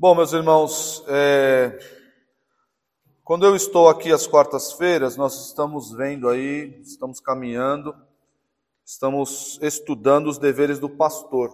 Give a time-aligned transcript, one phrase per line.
[0.00, 1.76] Bom, meus irmãos, é...
[3.24, 7.92] quando eu estou aqui às quartas-feiras, nós estamos vendo aí, estamos caminhando,
[8.86, 11.50] estamos estudando os deveres do pastor.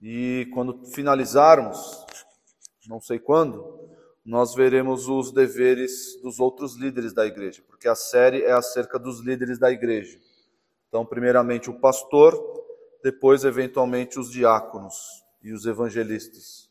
[0.00, 2.06] E quando finalizarmos,
[2.86, 3.80] não sei quando,
[4.24, 9.18] nós veremos os deveres dos outros líderes da igreja, porque a série é acerca dos
[9.18, 10.20] líderes da igreja.
[10.86, 12.32] Então, primeiramente o pastor,
[13.02, 14.94] depois, eventualmente, os diáconos
[15.42, 16.63] e os evangelistas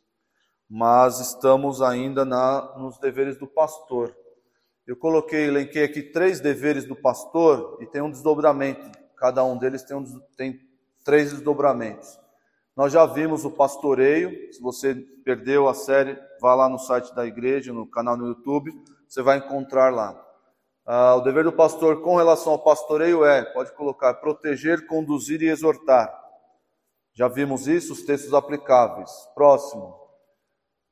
[0.70, 4.16] mas estamos ainda na, nos deveres do pastor.
[4.86, 8.92] Eu coloquei, elenquei aqui três deveres do pastor e tem um desdobramento.
[9.18, 10.04] Cada um deles tem, um,
[10.36, 10.60] tem
[11.06, 12.20] três desdobramentos.
[12.76, 14.52] Nós já vimos o pastoreio.
[14.52, 18.74] Se você perdeu a série, vá lá no site da igreja, no canal no YouTube,
[19.08, 20.20] você vai encontrar lá.
[20.86, 25.48] Ah, o dever do pastor com relação ao pastoreio é, pode colocar, proteger, conduzir e
[25.48, 26.14] exortar.
[27.14, 29.10] Já vimos isso, os textos aplicáveis.
[29.34, 30.03] Próximo.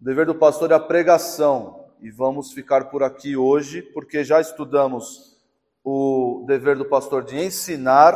[0.02, 4.42] O dever do pastor é a pregação, e vamos ficar por aqui hoje, porque já
[4.42, 5.38] estudamos
[5.84, 8.16] o dever do pastor de ensinar,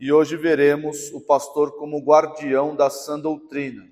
[0.00, 3.86] e hoje veremos o pastor como guardião da sã doutrina.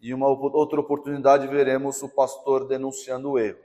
[0.00, 3.58] E uma outra oportunidade veremos o pastor denunciando o erro.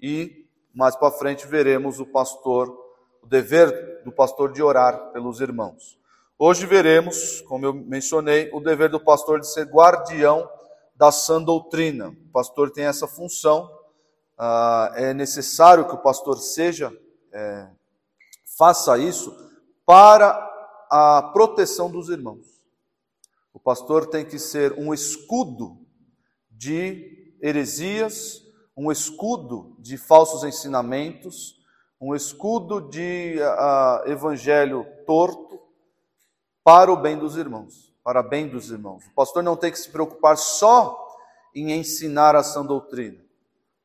[0.00, 2.74] E mais para frente veremos o pastor,
[3.22, 5.98] o dever do pastor de orar pelos irmãos.
[6.38, 10.48] Hoje veremos, como eu mencionei, o dever do pastor de ser guardião
[10.98, 12.08] da sã doutrina.
[12.08, 13.70] O pastor tem essa função,
[14.36, 16.92] ah, é necessário que o pastor seja,
[17.32, 17.68] é,
[18.58, 19.32] faça isso
[19.86, 20.32] para
[20.90, 22.60] a proteção dos irmãos.
[23.54, 25.78] O pastor tem que ser um escudo
[26.50, 28.42] de heresias,
[28.76, 31.62] um escudo de falsos ensinamentos,
[32.00, 35.60] um escudo de uh, evangelho torto
[36.64, 39.04] para o bem dos irmãos para bem dos irmãos.
[39.04, 40.98] O pastor não tem que se preocupar só
[41.54, 43.22] em ensinar a sã doutrina.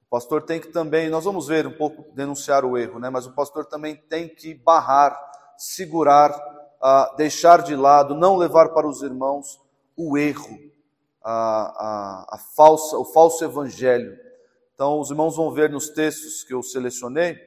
[0.07, 3.09] O pastor tem que também, nós vamos ver um pouco, denunciar o erro, né?
[3.09, 5.13] mas o pastor também tem que barrar,
[5.57, 9.59] segurar, uh, deixar de lado, não levar para os irmãos
[9.93, 10.57] o erro,
[11.21, 14.17] a falsa, o falso evangelho.
[14.73, 17.37] Então, os irmãos vão ver nos textos que eu selecionei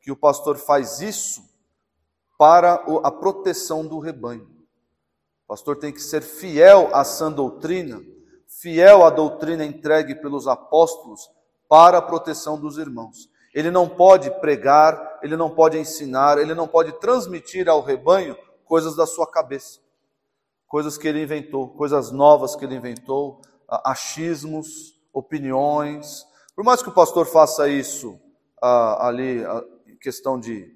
[0.00, 1.42] que o pastor faz isso
[2.38, 4.61] para a proteção do rebanho
[5.52, 8.02] pastor tem que ser fiel à sã doutrina,
[8.48, 11.30] fiel à doutrina entregue pelos apóstolos
[11.68, 13.28] para a proteção dos irmãos.
[13.52, 18.96] Ele não pode pregar, ele não pode ensinar, ele não pode transmitir ao rebanho coisas
[18.96, 19.80] da sua cabeça,
[20.66, 26.24] coisas que ele inventou, coisas novas que ele inventou, achismos, opiniões.
[26.56, 28.18] Por mais que o pastor faça isso
[28.62, 29.44] ah, ali,
[29.86, 30.74] em questão de,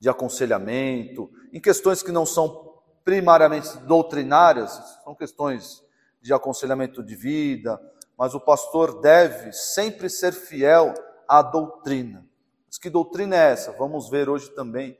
[0.00, 2.65] de aconselhamento, em questões que não são
[3.06, 5.80] primariamente doutrinárias, são questões
[6.20, 7.80] de aconselhamento de vida,
[8.18, 10.92] mas o pastor deve sempre ser fiel
[11.28, 12.26] à doutrina.
[12.66, 13.70] Mas que doutrina é essa?
[13.70, 14.98] Vamos ver hoje também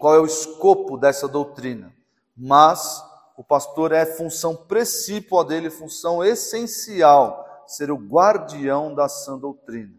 [0.00, 1.94] qual é o escopo dessa doutrina.
[2.36, 3.00] Mas
[3.36, 9.94] o pastor é função principal dele, função essencial, ser o guardião da sã doutrina.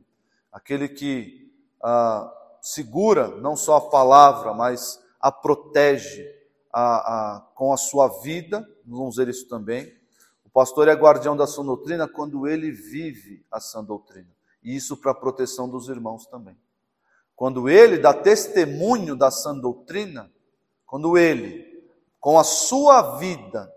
[0.52, 1.50] Aquele que
[1.82, 2.30] ah,
[2.62, 6.37] segura não só a palavra, mas a protege,
[6.80, 9.92] a, a, com a sua vida, vamos ver isso também.
[10.46, 14.30] O pastor é guardião da sua doutrina quando ele vive a sã doutrina.
[14.62, 16.56] E isso para a proteção dos irmãos também.
[17.36, 20.32] Quando ele dá testemunho da sã doutrina,
[20.86, 21.66] quando ele,
[22.20, 23.74] com a sua vida,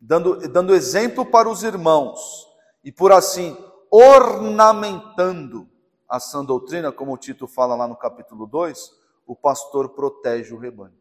[0.00, 2.46] dando, dando exemplo para os irmãos,
[2.84, 3.56] e por assim
[3.90, 5.68] ornamentando
[6.08, 8.92] a sã doutrina, como o Tito fala lá no capítulo 2,
[9.26, 10.94] o pastor protege o rebanho.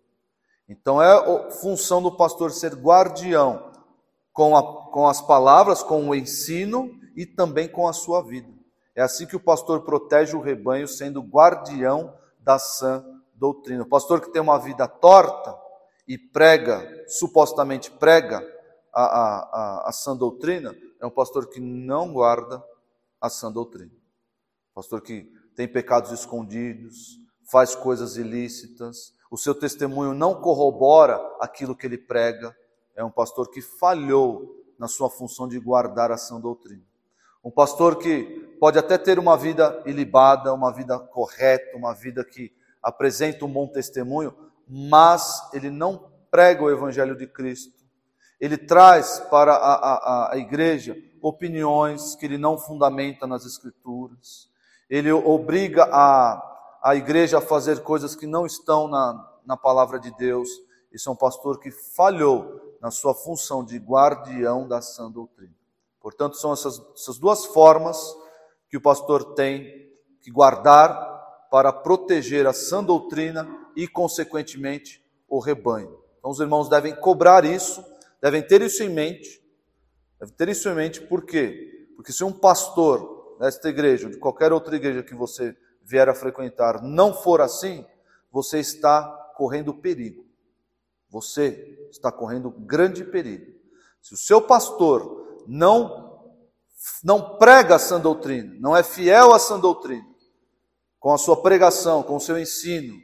[0.67, 3.71] Então é função do pastor ser guardião
[4.33, 8.51] com, a, com as palavras, com o ensino e também com a sua vida.
[8.95, 13.03] É assim que o pastor protege o rebanho, sendo guardião da sã
[13.33, 13.83] doutrina.
[13.83, 15.55] O pastor que tem uma vida torta
[16.07, 18.45] e prega, supostamente prega
[18.93, 22.63] a, a, a, a sã doutrina, é um pastor que não guarda
[23.19, 23.91] a sã doutrina.
[24.73, 27.19] Pastor que tem pecados escondidos,
[27.49, 32.55] faz coisas ilícitas, o seu testemunho não corrobora aquilo que ele prega,
[32.95, 36.85] é um pastor que falhou na sua função de guardar a sã doutrina.
[37.43, 38.23] Um pastor que
[38.61, 42.49] pode até ter uma vida ilibada, uma vida correta, uma vida que
[42.81, 44.33] apresenta um bom testemunho,
[44.69, 47.83] mas ele não prega o evangelho de Cristo.
[48.39, 54.49] Ele traz para a, a, a igreja opiniões que ele não fundamenta nas escrituras.
[54.89, 56.54] Ele obriga a
[56.85, 60.47] a igreja a fazer coisas que não estão na, na palavra de Deus.
[60.93, 65.55] Isso é um pastor que falhou na sua função de guardião da sã doutrina.
[65.99, 67.97] Portanto, são essas, essas duas formas
[68.69, 69.91] que o pastor tem
[70.21, 70.93] que guardar
[71.49, 75.99] para proteger a sã doutrina e, consequentemente, o rebanho.
[76.19, 77.83] Então, os irmãos devem cobrar isso,
[78.21, 79.43] devem ter isso em mente.
[80.19, 81.87] Devem ter isso em mente, por quê?
[81.95, 86.15] Porque se um pastor nesta igreja, ou de qualquer outra igreja que você vier a
[86.15, 87.85] frequentar, não for assim,
[88.31, 89.03] você está
[89.37, 90.25] correndo perigo.
[91.09, 93.53] Você está correndo grande perigo.
[94.01, 96.03] Se o seu pastor não
[97.03, 100.05] não prega a sã doutrina, não é fiel à sã doutrina,
[100.99, 103.01] com a sua pregação, com o seu ensino,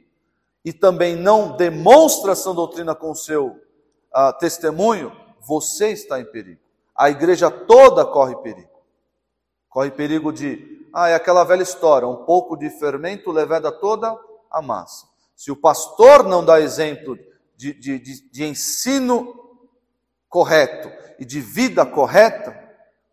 [0.63, 6.25] e também não demonstra a sã doutrina com o seu uh, testemunho, você está em
[6.25, 6.61] perigo.
[6.95, 8.69] A igreja toda corre perigo.
[9.67, 14.17] Corre perigo de, ah, é aquela velha história, um pouco de fermento leveda toda
[14.49, 15.07] a massa.
[15.35, 17.17] Se o pastor não dá exemplo
[17.55, 19.33] de, de, de, de ensino
[20.29, 22.57] correto e de vida correta,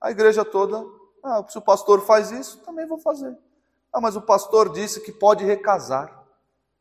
[0.01, 0.85] a igreja toda,
[1.23, 3.37] ah, se o pastor faz isso, também vou fazer.
[3.93, 6.13] Ah, mas o pastor disse que pode recasar.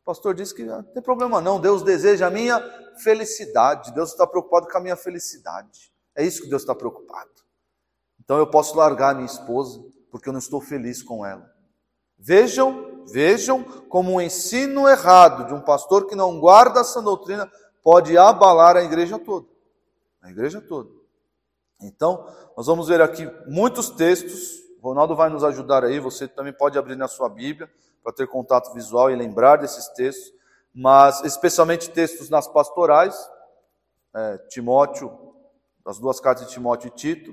[0.02, 2.60] O pastor disse que não tem problema não, Deus deseja a minha
[3.04, 5.92] felicidade, Deus está preocupado com a minha felicidade.
[6.16, 7.30] É isso que Deus está preocupado.
[8.24, 9.84] Então eu posso largar a minha esposa,
[10.18, 11.48] porque eu não estou feliz com ela.
[12.18, 17.52] Vejam, vejam como um ensino errado de um pastor que não guarda essa doutrina
[17.84, 19.46] pode abalar a igreja toda.
[20.24, 20.90] A igreja toda.
[21.80, 22.28] Então,
[22.58, 24.58] nós vamos ver aqui muitos textos.
[24.82, 26.00] O Ronaldo vai nos ajudar aí.
[26.00, 27.70] Você também pode abrir na sua Bíblia
[28.04, 30.34] para ter contato visual e lembrar desses textos,
[30.74, 33.16] mas especialmente textos nas pastorais,
[34.16, 35.16] é, Timóteo,
[35.86, 37.32] as duas cartas de Timóteo e Tito,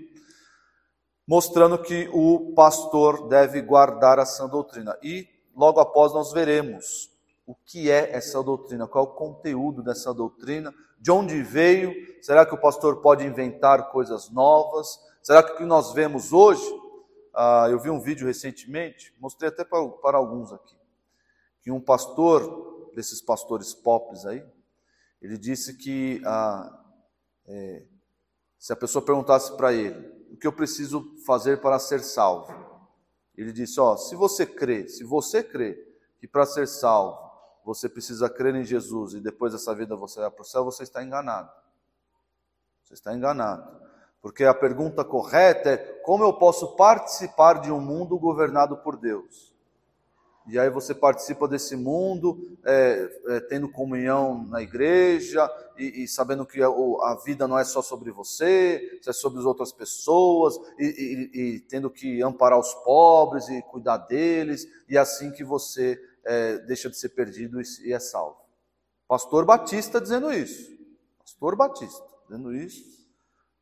[1.27, 4.97] mostrando que o pastor deve guardar a sã doutrina.
[5.03, 7.11] E logo após nós veremos
[7.47, 11.93] o que é essa doutrina, qual é o conteúdo dessa doutrina, de onde veio,
[12.23, 14.99] será que o pastor pode inventar coisas novas?
[15.23, 16.65] Será que o que nós vemos hoje,
[17.35, 20.77] ah, eu vi um vídeo recentemente, mostrei até para, para alguns aqui,
[21.63, 24.45] que um pastor, desses pastores pops aí,
[25.21, 26.85] ele disse que ah,
[27.47, 27.83] é,
[28.59, 32.53] se a pessoa perguntasse para ele, o que eu preciso fazer para ser salvo?
[33.37, 35.75] Ele disse, ó, se você crê, se você crê
[36.19, 37.23] que para ser salvo
[37.65, 40.83] você precisa crer em Jesus e depois dessa vida você vai para o céu, você
[40.83, 41.51] está enganado.
[42.83, 43.81] Você está enganado.
[44.21, 49.54] Porque a pergunta correta é: como eu posso participar de um mundo governado por Deus?
[50.47, 56.45] E aí você participa desse mundo, é, é, tendo comunhão na igreja e, e sabendo
[56.45, 60.85] que a, a, vida não é só sobre você, é sobre as outras pessoas e,
[60.85, 65.99] e, e tendo que amparar os pobres e cuidar deles e é assim que você
[66.27, 68.37] é, deixa de ser perdido e é salvo.
[69.09, 70.73] Pastor Batista dizendo isso.
[71.19, 72.83] Pastor Batista dizendo isso.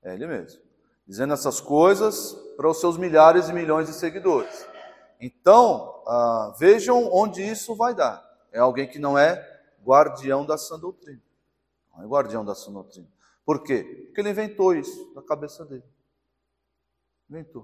[0.02, 0.60] É ele mesmo.
[1.06, 4.71] Dizendo essas coisas para os seus milhares e milhões de seguidores.
[5.22, 8.28] Então, ah, vejam onde isso vai dar.
[8.50, 9.40] É alguém que não é
[9.84, 11.22] guardião da sã doutrina.
[11.94, 13.08] Não é guardião da sã doutrina.
[13.44, 14.04] Por quê?
[14.06, 15.84] Porque ele inventou isso na cabeça dele.
[17.30, 17.62] Inventou.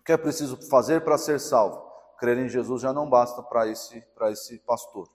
[0.00, 1.92] O que é preciso fazer para ser salvo?
[2.22, 5.08] crer em Jesus já não basta para esse, esse pastor.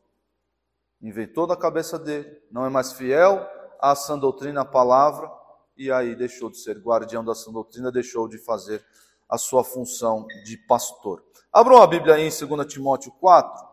[1.02, 3.48] Inventou da cabeça dele, não é mais fiel
[3.80, 5.32] à sã doutrina, à palavra,
[5.78, 8.86] e aí deixou de ser guardião da sã doutrina, deixou de fazer
[9.30, 11.24] a sua função de pastor.
[11.52, 13.68] Abram a Bíblia aí em 2 Timóteo 4.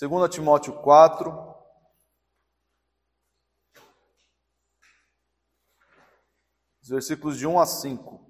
[0.00, 1.54] 2 Timóteo 4.
[6.82, 8.26] Versículos de 1 a 5.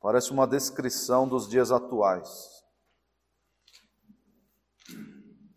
[0.00, 2.58] Parece uma descrição dos dias atuais.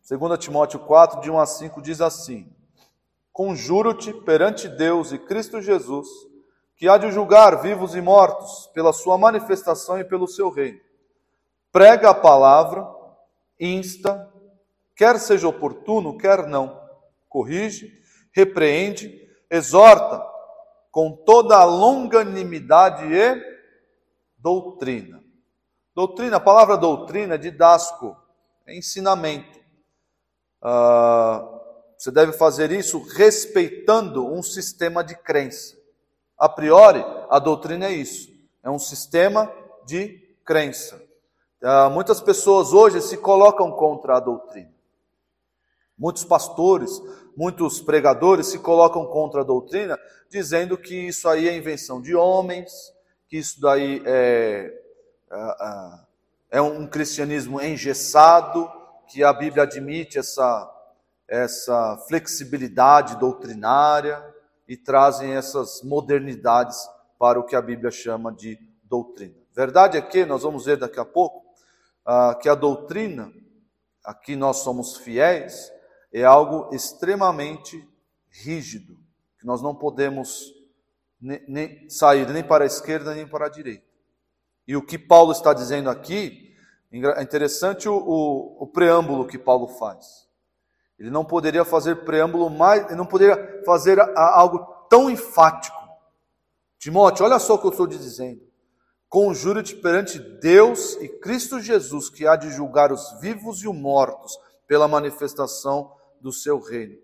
[0.09, 2.53] 2 Timóteo 4, de 1 a 5, diz assim:
[3.31, 6.07] Conjuro-te perante Deus e Cristo Jesus,
[6.75, 10.79] que há de julgar vivos e mortos pela sua manifestação e pelo seu reino.
[11.71, 12.85] Prega a palavra,
[13.59, 14.29] insta,
[14.95, 16.77] quer seja oportuno, quer não,
[17.29, 18.01] corrige,
[18.33, 20.21] repreende, exorta
[20.91, 23.41] com toda a longanimidade e
[24.37, 25.23] doutrina.
[25.95, 28.17] Doutrina, a palavra doutrina é didasco,
[28.65, 29.59] é ensinamento.
[30.61, 31.60] Uh,
[32.01, 35.77] você deve fazer isso respeitando um sistema de crença.
[36.35, 38.27] A priori, a doutrina é isso,
[38.63, 39.53] é um sistema
[39.85, 40.99] de crença.
[41.61, 44.73] Uh, muitas pessoas hoje se colocam contra a doutrina.
[45.95, 46.99] Muitos pastores,
[47.37, 49.95] muitos pregadores se colocam contra a doutrina,
[50.27, 52.71] dizendo que isso aí é invenção de homens,
[53.29, 54.73] que isso daí é,
[55.31, 58.67] é, é um cristianismo engessado,
[59.07, 60.80] que a Bíblia admite essa,
[61.31, 64.21] essa flexibilidade doutrinária
[64.67, 66.77] e trazem essas modernidades
[67.17, 69.35] para o que a Bíblia chama de doutrina.
[69.55, 71.41] Verdade é que, nós vamos ver daqui a pouco,
[72.05, 73.31] ah, que a doutrina,
[74.03, 75.71] aqui nós somos fiéis,
[76.11, 77.87] é algo extremamente
[78.29, 78.97] rígido,
[79.39, 80.53] que nós não podemos
[81.21, 83.85] nem sair nem para a esquerda nem para a direita.
[84.67, 86.53] E o que Paulo está dizendo aqui,
[86.91, 90.29] é interessante o, o, o preâmbulo que Paulo faz.
[91.01, 95.75] Ele não poderia fazer preâmbulo mais, ele não poderia fazer algo tão enfático.
[96.77, 98.39] Timóteo, olha só o que eu estou te dizendo.
[99.09, 104.37] Conjuro-te perante Deus e Cristo Jesus, que há de julgar os vivos e os mortos
[104.67, 105.91] pela manifestação
[106.21, 106.95] do seu reino.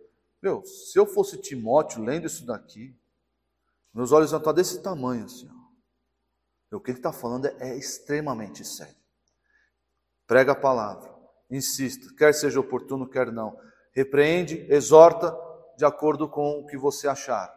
[0.44, 2.96] Meu, se eu fosse Timóteo lendo isso daqui,
[3.92, 5.50] meus olhos vão estar desse tamanho assim.
[6.72, 8.96] O que ele está falando é, é extremamente sério.
[10.27, 11.12] Prega a palavra,
[11.50, 13.58] insista, quer seja oportuno, quer não.
[13.98, 15.36] Repreende, exorta
[15.75, 17.51] de acordo com o que você achar.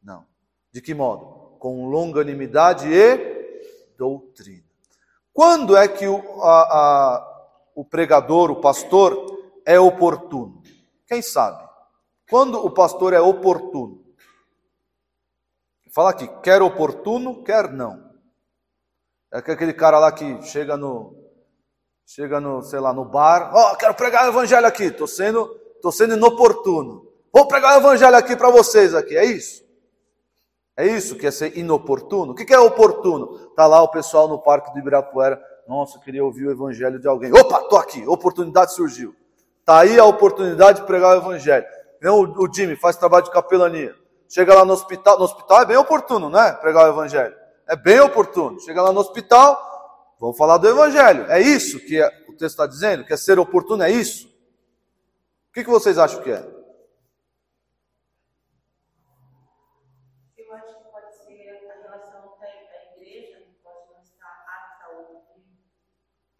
[0.00, 0.24] Não.
[0.72, 1.58] De que modo?
[1.58, 4.62] Com longanimidade e doutrina.
[5.32, 9.16] Quando é que o, a, a, o pregador, o pastor,
[9.66, 10.62] é oportuno?
[11.08, 11.68] Quem sabe?
[12.30, 14.00] Quando o pastor é oportuno?
[15.92, 18.14] Fala aqui, quer oportuno, quer não.
[19.32, 21.16] É aquele cara lá que chega no,
[22.06, 25.63] chega no, sei lá, no bar, ó, oh, quero pregar o evangelho aqui, tô sendo,
[25.84, 27.06] tô sendo inoportuno.
[27.30, 29.62] Vou pregar o evangelho aqui para vocês aqui, é isso?
[30.74, 32.32] É isso que é ser inoportuno?
[32.32, 33.50] O que é oportuno?
[33.50, 35.38] Tá lá o pessoal no parque do Ibirapuera,
[35.68, 37.30] nossa, queria ouvir o evangelho de alguém.
[37.32, 39.14] Opa, tô aqui, oportunidade surgiu.
[39.62, 41.66] Tá aí a oportunidade de pregar o evangelho.
[42.00, 43.94] Não, o Jimmy faz trabalho de capelania.
[44.26, 46.52] Chega lá no hospital, no hospital é bem oportuno, né?
[46.52, 47.34] Pregar o evangelho.
[47.68, 48.58] É bem oportuno.
[48.60, 49.58] Chega lá no hospital,
[50.18, 51.26] vamos falar do evangelho.
[51.28, 53.04] É isso que é, o texto está dizendo?
[53.04, 53.82] Que é ser oportuno?
[53.82, 54.33] É isso?
[55.54, 56.40] O que, que vocês acham que é?
[60.36, 63.86] Eu acho que pode ser a igreja, que pode
[64.18, 64.98] não a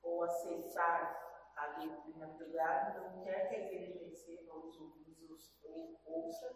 [0.02, 1.16] ou aceitar
[1.56, 6.52] a não quer que a igreja receba os ouvidos ou ouça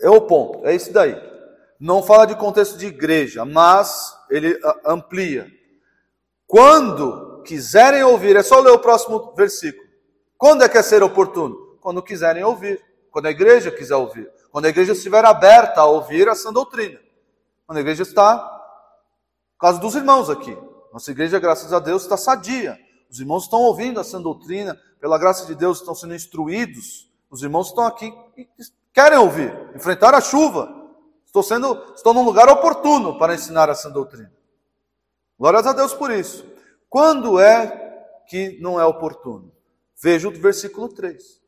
[0.00, 1.14] é o ponto, é isso daí.
[1.78, 5.46] Não fala de contexto de igreja, mas ele ah, amplia.
[6.46, 9.84] Quando quiserem ouvir, é só ler o próximo versículo.
[10.36, 11.76] Quando é que é ser oportuno?
[11.80, 12.82] Quando quiserem ouvir.
[13.10, 14.30] Quando a igreja quiser ouvir.
[14.50, 16.98] Quando a igreja estiver aberta a ouvir essa doutrina.
[17.66, 20.56] Quando a igreja está, no caso dos irmãos aqui.
[20.92, 22.78] Nossa igreja, graças a Deus, está sadia.
[23.10, 27.08] Os irmãos estão ouvindo essa doutrina, pela graça de Deus, estão sendo instruídos.
[27.30, 28.46] Os irmãos estão aqui e
[28.92, 30.68] querem ouvir, enfrentar a chuva.
[31.24, 34.32] Estou sendo, estou num lugar oportuno para ensinar essa doutrina.
[35.38, 36.44] Glórias a Deus por isso.
[36.94, 39.50] Quando é que não é oportuno?
[40.00, 41.40] Veja o versículo 3.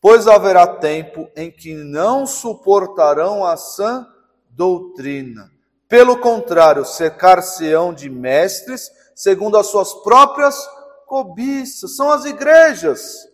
[0.00, 4.04] Pois haverá tempo em que não suportarão a sã
[4.50, 5.52] doutrina.
[5.88, 10.68] Pelo contrário, cercar-se-ão de mestres, segundo as suas próprias
[11.06, 13.28] cobiça, são as igrejas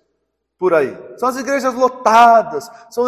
[0.58, 0.94] por aí.
[1.16, 3.06] São as igrejas lotadas, são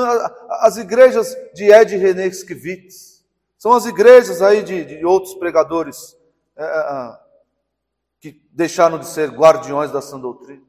[0.63, 3.23] as igrejas de Ed René Skivitz,
[3.59, 6.17] são as igrejas aí de, de outros pregadores
[6.57, 7.26] é,
[8.21, 10.63] que deixaram de ser guardiões da sã doutrina.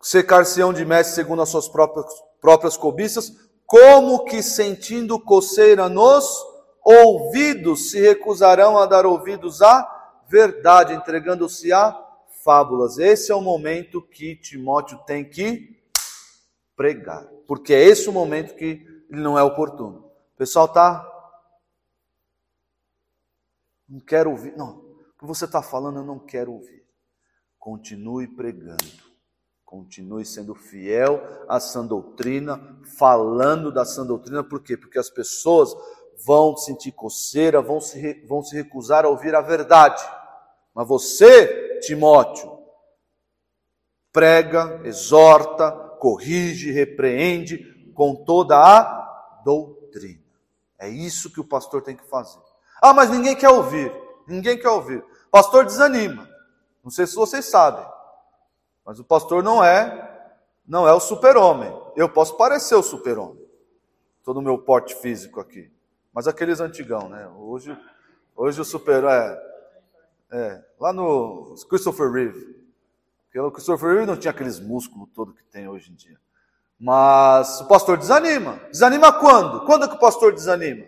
[0.00, 2.06] Secar-se-ão de mestre segundo as suas próprias,
[2.40, 3.32] próprias cobiças,
[3.66, 6.26] como que sentindo coceira nos
[6.84, 9.88] ouvidos se recusarão a dar ouvidos a
[10.28, 11.98] verdade, entregando-se a
[12.44, 12.98] fábulas.
[12.98, 15.80] Esse é o momento que Timóteo tem que
[16.74, 20.10] pregar, porque é esse o momento que ele não é oportuno.
[20.34, 21.08] O pessoal tá
[23.88, 24.56] não quero ouvir.
[24.56, 24.81] Não,
[25.22, 26.84] que você está falando eu não quero ouvir.
[27.56, 29.12] Continue pregando.
[29.64, 34.76] Continue sendo fiel à sã doutrina, falando da sã doutrina, por quê?
[34.76, 35.74] Porque as pessoas
[36.26, 40.02] vão sentir coceira, vão se, vão se recusar a ouvir a verdade.
[40.74, 42.58] Mas você, Timóteo,
[44.12, 50.20] prega, exorta, corrige, repreende com toda a doutrina.
[50.78, 52.40] É isso que o pastor tem que fazer.
[52.82, 53.92] Ah, mas ninguém quer ouvir.
[54.26, 55.04] Ninguém quer ouvir.
[55.32, 56.28] O pastor desanima.
[56.84, 57.86] Não sei se vocês sabem.
[58.84, 60.10] Mas o pastor não é
[60.66, 61.74] não é o super-homem.
[61.96, 63.42] Eu posso parecer o super-homem.
[64.18, 65.72] Estou no meu porte físico aqui.
[66.12, 67.26] Mas aqueles antigão, né?
[67.34, 67.74] Hoje,
[68.36, 69.52] hoje o super é
[70.32, 72.62] é, lá no Christopher Reeve.
[73.24, 76.20] Porque o Christopher Reeve não tinha aqueles músculos todo que tem hoje em dia.
[76.78, 78.60] Mas o pastor desanima.
[78.70, 79.64] Desanima quando?
[79.64, 80.84] Quando é que o pastor desanima?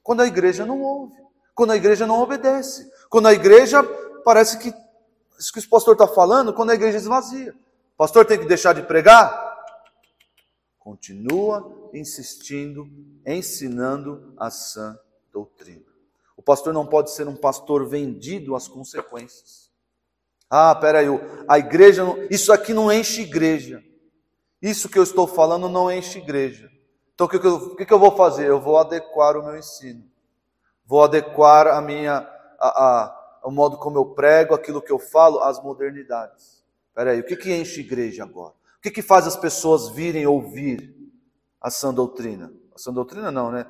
[0.00, 1.16] Quando a igreja não ouve.
[1.56, 2.88] Quando a igreja não obedece.
[3.10, 3.82] Quando a igreja
[4.24, 4.72] parece que
[5.38, 7.52] isso que o pastor está falando quando a igreja esvazia.
[7.94, 9.58] O pastor tem que deixar de pregar?
[10.78, 12.88] Continua insistindo,
[13.26, 14.98] ensinando a sã
[15.32, 15.84] doutrina.
[16.36, 19.70] O pastor não pode ser um pastor vendido às consequências.
[20.48, 21.06] Ah, peraí,
[21.48, 23.82] a igreja, isso aqui não enche igreja.
[24.60, 26.70] Isso que eu estou falando não enche igreja.
[27.14, 28.46] Então o que, o que eu vou fazer?
[28.46, 30.04] Eu vou adequar o meu ensino.
[30.84, 32.28] Vou adequar a minha,
[32.60, 36.62] a, a, o modo como eu prego, aquilo que eu falo, às modernidades.
[36.94, 38.54] Peraí, o que, que enche igreja agora?
[38.78, 40.94] O que, que faz as pessoas virem ouvir
[41.60, 42.52] a sã doutrina?
[42.74, 43.66] A sã doutrina não, né?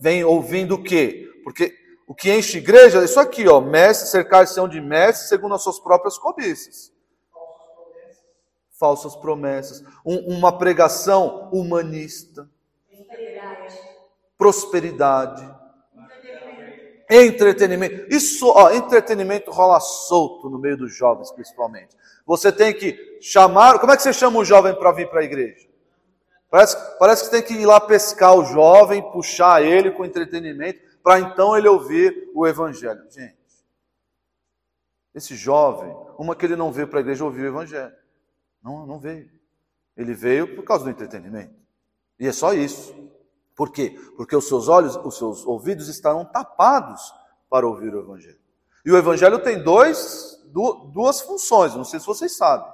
[0.00, 1.30] Vem ouvindo o quê?
[1.44, 1.74] Porque
[2.06, 5.78] o que enche igreja é isso aqui, ó, mestre, cercar-se de mestre segundo as suas
[5.78, 6.92] próprias cobiças
[8.80, 12.48] falsas promessas, um, uma pregação humanista,
[14.38, 15.59] prosperidade,
[17.10, 18.06] entretenimento.
[18.14, 21.96] Isso, ó, entretenimento rola solto no meio dos jovens, principalmente.
[22.24, 23.80] Você tem que chamar.
[23.80, 25.68] Como é que você chama o jovem para vir para a igreja?
[26.48, 31.20] Parece, parece que tem que ir lá pescar o jovem, puxar ele com entretenimento, para
[31.20, 33.02] então ele ouvir o evangelho.
[33.10, 33.36] Gente,
[35.14, 37.94] esse jovem, uma que ele não veio para a igreja ouvir o evangelho.
[38.62, 39.30] Não, não veio.
[39.96, 41.54] Ele veio por causa do entretenimento.
[42.18, 42.94] E é só isso.
[43.60, 43.94] Por quê?
[44.16, 47.12] Porque os seus olhos, os seus ouvidos estarão tapados
[47.50, 48.40] para ouvir o Evangelho.
[48.82, 50.42] E o Evangelho tem dois,
[50.94, 52.66] duas funções, não sei se vocês sabem.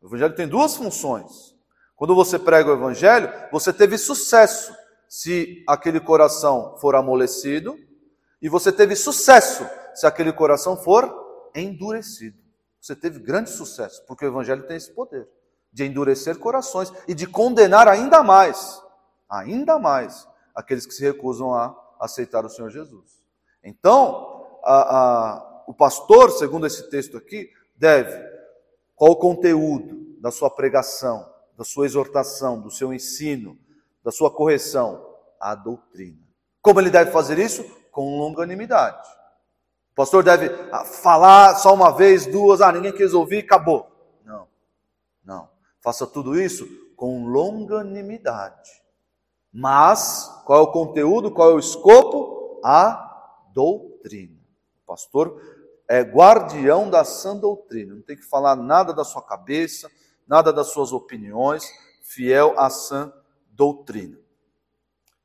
[0.00, 1.54] O Evangelho tem duas funções.
[1.94, 4.74] Quando você prega o Evangelho, você teve sucesso
[5.06, 7.78] se aquele coração for amolecido,
[8.40, 12.38] e você teve sucesso se aquele coração for endurecido.
[12.80, 15.28] Você teve grande sucesso, porque o Evangelho tem esse poder
[15.70, 18.81] de endurecer corações e de condenar ainda mais,
[19.32, 23.22] ainda mais, aqueles que se recusam a aceitar o Senhor Jesus.
[23.64, 28.12] Então, a, a, o pastor, segundo esse texto aqui, deve,
[28.94, 33.58] qual o conteúdo da sua pregação, da sua exortação, do seu ensino,
[34.04, 35.10] da sua correção?
[35.40, 36.22] A doutrina.
[36.60, 37.64] Como ele deve fazer isso?
[37.90, 39.08] Com longanimidade.
[39.92, 43.90] O pastor deve ah, falar só uma vez, duas, ah, ninguém quis ouvir, acabou.
[44.24, 44.46] Não,
[45.24, 45.50] não.
[45.80, 46.66] Faça tudo isso
[46.96, 48.81] com longanimidade.
[49.52, 52.60] Mas, qual é o conteúdo, qual é o escopo?
[52.64, 54.38] A doutrina.
[54.82, 55.40] O pastor
[55.88, 57.94] é guardião da sã doutrina.
[57.94, 59.90] Não tem que falar nada da sua cabeça,
[60.26, 61.64] nada das suas opiniões,
[62.02, 63.12] fiel à sã
[63.50, 64.16] doutrina.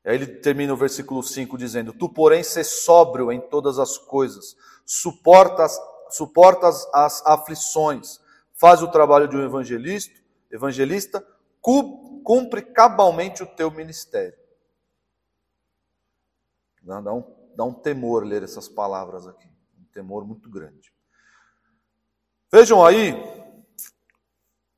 [0.04, 4.56] Aí ele termina o versículo 5 dizendo: Tu, porém, se sóbrio em todas as coisas,
[4.84, 5.78] suportas,
[6.10, 8.20] suportas as aflições,
[8.54, 10.14] faz o trabalho de um evangelista,
[10.50, 11.26] evangelista,
[11.60, 14.38] cumpre cabalmente o teu ministério.
[16.82, 20.92] Dá um, dá um temor ler essas palavras aqui, um temor muito grande.
[22.50, 23.12] Vejam aí,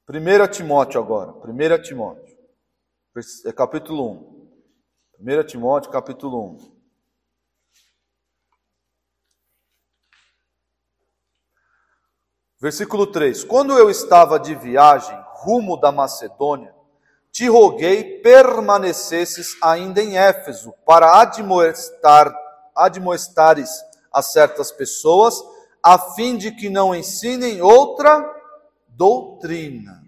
[0.08, 2.36] 1 Timóteo agora, 1 Timóteo,
[3.46, 4.50] é capítulo
[5.20, 5.40] 1.
[5.42, 6.79] 1 Timóteo capítulo 1.
[12.60, 16.74] Versículo 3: Quando eu estava de viagem rumo da Macedônia,
[17.32, 22.34] te roguei permanecesses ainda em Éfeso, para admoestar,
[22.76, 23.70] admoestares
[24.12, 25.42] a certas pessoas,
[25.82, 28.22] a fim de que não ensinem outra
[28.88, 30.02] doutrina.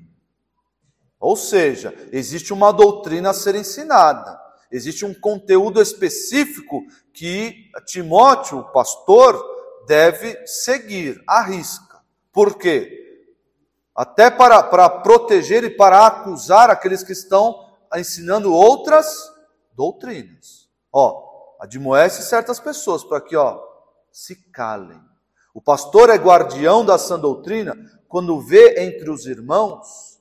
[1.19, 4.39] Ou seja, existe uma doutrina a ser ensinada.
[4.71, 6.83] Existe um conteúdo específico
[7.15, 9.41] que Timóteo, o pastor,
[9.87, 11.92] deve seguir, arrisca.
[12.33, 12.99] Por quê?
[13.95, 19.31] Até para, para proteger e para acusar aqueles que estão ensinando outras
[19.75, 20.69] doutrinas.
[20.91, 23.63] Ó, admoece certas pessoas para que, ó,
[24.11, 25.01] se calem.
[25.55, 27.77] O pastor é guardião da sã doutrina
[28.09, 30.21] quando vê entre os irmãos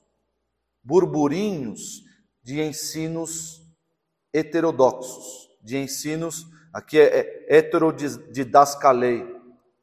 [0.82, 2.02] burburinhos
[2.42, 3.62] de ensinos
[4.32, 9.26] heterodoxos, de ensinos, aqui é, é heterodidascalei,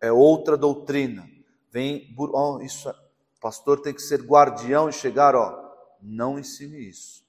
[0.02, 1.29] é outra doutrina.
[1.72, 2.96] Vem, oh, isso, é,
[3.40, 5.70] pastor tem que ser guardião e chegar, ó,
[6.02, 7.24] não ensine isso.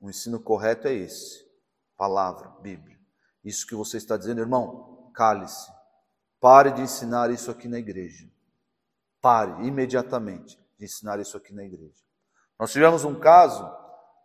[0.00, 1.44] O ensino correto é esse,
[1.96, 2.96] palavra, Bíblia.
[3.44, 5.70] Isso que você está dizendo, irmão, cale-se.
[6.40, 8.28] Pare de ensinar isso aqui na igreja.
[9.20, 12.00] Pare imediatamente de ensinar isso aqui na igreja.
[12.58, 13.64] Nós tivemos um caso,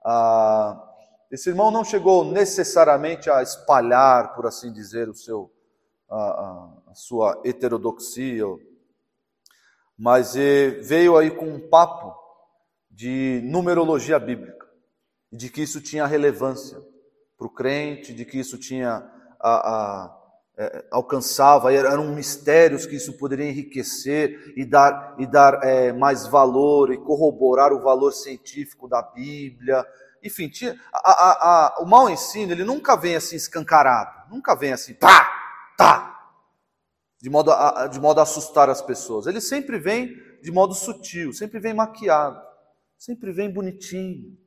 [0.05, 0.93] ah,
[1.31, 5.51] esse irmão não chegou necessariamente a espalhar, por assim dizer, o seu,
[6.09, 8.45] a, a sua heterodoxia,
[9.97, 12.13] mas veio aí com um papo
[12.89, 14.65] de numerologia bíblica,
[15.31, 16.77] de que isso tinha relevância
[17.37, 20.23] para o crente, de que isso tinha a, a,
[20.55, 26.93] é, alcançava, eram mistérios que isso poderia enriquecer e dar, e dar é, mais valor
[26.93, 29.83] e corroborar o valor científico da Bíblia.
[30.23, 35.29] Enfim, tinha, a, o mau ensino ele nunca vem assim escancarado, nunca vem assim, tá,
[35.75, 36.12] tá,
[37.23, 39.27] de modo a, de modo a assustar as pessoas.
[39.27, 42.37] Ele sempre vem de modo sutil, sempre vem maquiado,
[42.97, 44.37] sempre vem bonitinho.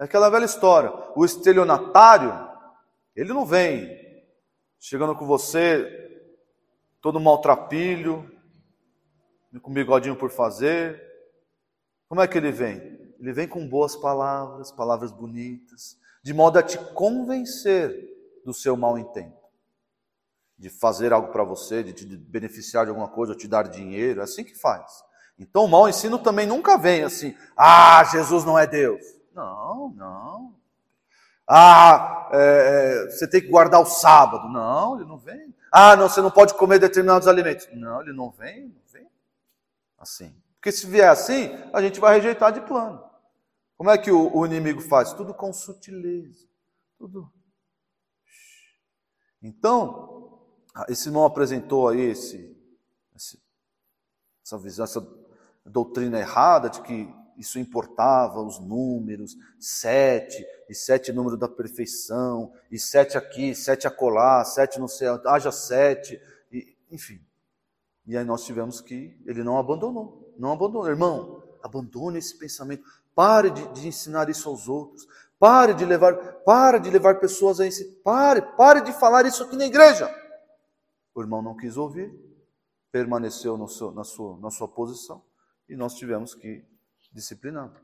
[0.00, 2.32] É aquela velha história, o estelionatário,
[3.14, 3.96] ele não vem
[4.80, 6.26] chegando com você,
[7.00, 8.28] todo maltrapilho,
[9.62, 11.00] com bigodinho por fazer.
[12.08, 12.98] Como é que ele vem?
[13.20, 17.94] Ele vem com boas palavras, palavras bonitas, de modo a te convencer
[18.44, 19.37] do seu mau intento,
[20.58, 24.20] de fazer algo para você, de te beneficiar de alguma coisa, ou te dar dinheiro,
[24.20, 25.04] é assim que faz.
[25.38, 29.04] Então o mau ensino também nunca vem assim, ah, Jesus não é Deus.
[29.32, 30.54] Não, não.
[31.46, 34.48] Ah, é, é, você tem que guardar o sábado.
[34.48, 35.54] Não, ele não vem.
[35.70, 37.68] Ah, não, você não pode comer determinados alimentos.
[37.72, 39.08] Não, ele não vem, não vem
[39.98, 40.34] assim.
[40.56, 43.02] Porque se vier assim, a gente vai rejeitar de plano.
[43.76, 45.12] Como é que o, o inimigo faz?
[45.12, 46.46] Tudo com sutileza.
[46.98, 47.32] Tudo.
[49.40, 50.17] Então,
[50.88, 52.56] esse irmão apresentou aí esse,
[53.16, 53.40] esse,
[54.44, 55.06] essa visão, essa
[55.64, 62.78] doutrina errada de que isso importava, os números, sete, e sete número da perfeição, e
[62.78, 67.20] sete aqui, sete acolá, sete não sei, haja sete, e, enfim.
[68.04, 70.88] E aí nós tivemos que, ele não abandonou, não abandonou.
[70.88, 72.82] Irmão, abandone esse pensamento,
[73.14, 75.06] pare de, de ensinar isso aos outros,
[75.38, 76.14] pare de levar,
[76.44, 80.12] pare de levar pessoas a esse, pare, pare de falar isso aqui na igreja.
[81.18, 82.16] O irmão não quis ouvir,
[82.92, 85.20] permaneceu no seu, na, sua, na sua posição,
[85.68, 86.64] e nós tivemos que
[87.12, 87.76] disciplinado.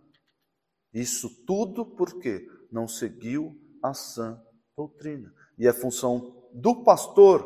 [0.93, 4.41] Isso tudo porque não seguiu a sã
[4.77, 5.35] doutrina.
[5.59, 7.45] E é função do pastor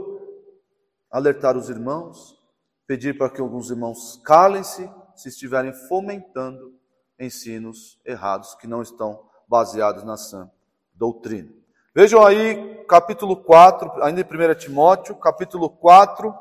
[1.10, 2.38] alertar os irmãos,
[2.86, 6.78] pedir para que alguns irmãos calem-se se estiverem fomentando
[7.18, 10.50] ensinos errados que não estão baseados na sã
[10.92, 11.50] doutrina.
[11.94, 16.34] Vejam aí, capítulo 4, ainda em 1 Timóteo, capítulo 4,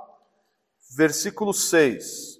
[0.95, 2.37] versículo 6.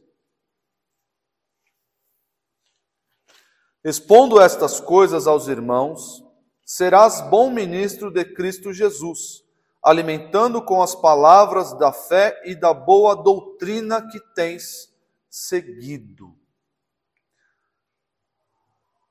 [3.83, 6.23] Expondo estas coisas aos irmãos,
[6.65, 9.43] serás bom ministro de Cristo Jesus,
[9.83, 14.89] alimentando com as palavras da fé e da boa doutrina que tens
[15.29, 16.33] seguido.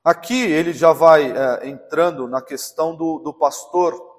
[0.03, 4.16] Aqui ele já vai é, entrando na questão do, do pastor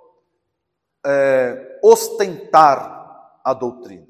[1.04, 4.06] é, ostentar a doutrina.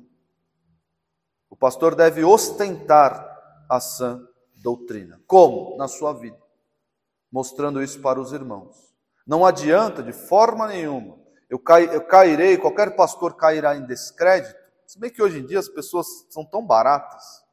[1.50, 3.26] O pastor deve ostentar
[3.68, 5.20] a sã doutrina.
[5.26, 5.76] Como?
[5.76, 6.38] Na sua vida.
[7.30, 8.94] Mostrando isso para os irmãos.
[9.26, 11.18] Não adianta de forma nenhuma.
[11.48, 14.58] Eu, cai, eu cairei, qualquer pastor cairá em descrédito.
[14.86, 17.44] Se bem que hoje em dia as pessoas são tão baratas.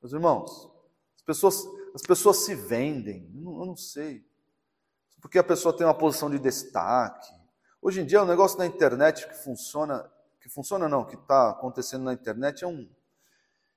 [0.00, 0.70] Meus irmãos,
[1.16, 3.30] as pessoas, as pessoas se vendem.
[3.34, 4.24] Eu não, eu não sei.
[5.20, 7.32] Porque a pessoa tem uma posição de destaque.
[7.86, 12.04] Hoje em dia o negócio da internet que funciona, que funciona não, que está acontecendo
[12.04, 12.88] na internet é um,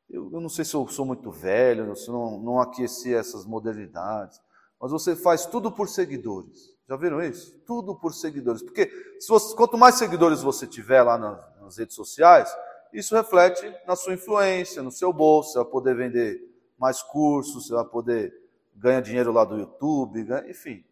[0.09, 4.39] eu, eu não sei se eu sou muito velho, se não, não aqueci essas modernidades,
[4.79, 6.73] mas você faz tudo por seguidores.
[6.87, 7.59] Já viram isso?
[7.65, 8.63] Tudo por seguidores.
[8.63, 8.89] Porque
[9.27, 12.49] você, quanto mais seguidores você tiver lá nas, nas, redes sociais,
[12.93, 15.51] isso reflete na sua influência, no seu bolso.
[15.51, 16.39] Você vai poder vender
[16.77, 18.33] mais cursos, você vai poder
[18.73, 20.85] ganhar dinheiro lá do YouTube, enfim.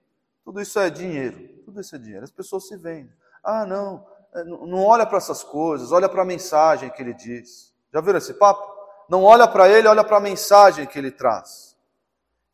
[0.46, 1.50] Tudo isso é dinheiro.
[1.66, 2.24] Tudo isso é dinheiro.
[2.24, 3.12] As pessoas se vendem.
[3.44, 7.74] Ah, não, é, não olha para essas coisas, olha para a mensagem que ele diz.
[7.92, 8.76] Já viram esse papo?
[9.10, 11.76] não olha para ele, olha para a mensagem que ele traz.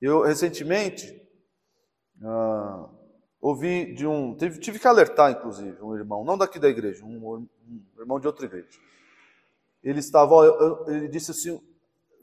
[0.01, 1.08] Eu, recentemente,
[2.21, 2.89] uh,
[3.39, 4.36] ouvi de um.
[4.36, 7.47] Tive, tive, que alertar, inclusive, um irmão, não daqui da igreja, um, um
[7.99, 8.80] irmão de outra igreja.
[9.84, 10.34] Ele estava.
[10.88, 11.62] Ele disse, assim,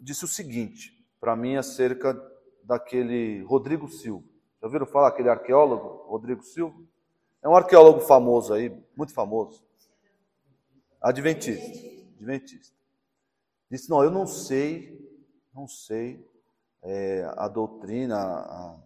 [0.00, 2.20] disse o seguinte para mim acerca
[2.62, 4.26] daquele Rodrigo Silva.
[4.60, 6.78] Já ouviram falar aquele arqueólogo, Rodrigo Silva?
[7.42, 9.64] É um arqueólogo famoso aí, muito famoso.
[11.00, 11.88] Adventista.
[12.16, 12.76] Adventista.
[13.70, 14.98] Disse: Não, eu não sei,
[15.54, 16.26] não sei
[16.82, 18.76] é, a doutrina, a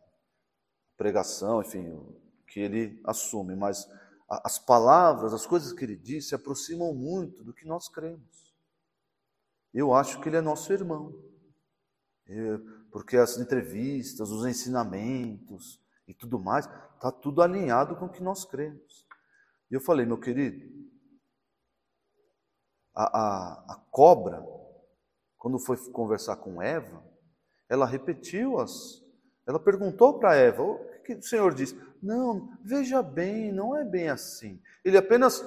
[0.96, 3.88] pregação, enfim, o que ele assume, mas
[4.28, 8.54] as palavras, as coisas que ele disse se aproximam muito do que nós cremos.
[9.72, 11.14] Eu acho que ele é nosso irmão,
[12.28, 12.60] é,
[12.92, 18.44] porque as entrevistas, os ensinamentos e tudo mais, está tudo alinhado com o que nós
[18.44, 19.06] cremos.
[19.70, 20.62] E eu falei, meu querido,
[22.94, 24.46] a, a, a cobra
[25.38, 27.02] quando foi conversar com Eva,
[27.68, 29.02] ela repetiu as.
[29.46, 31.74] Ela perguntou para Eva: o que o Senhor disse?
[32.00, 34.60] Não, veja bem, não é bem assim.
[34.84, 35.42] Ele apenas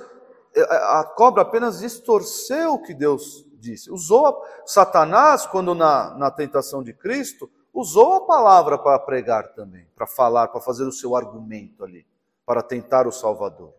[0.58, 3.92] a cobra apenas distorceu o que Deus disse.
[3.92, 10.08] Usou Satanás, quando na, na tentação de Cristo, usou a palavra para pregar também, para
[10.08, 12.06] falar, para fazer o seu argumento ali,
[12.46, 13.74] para tentar o Salvador.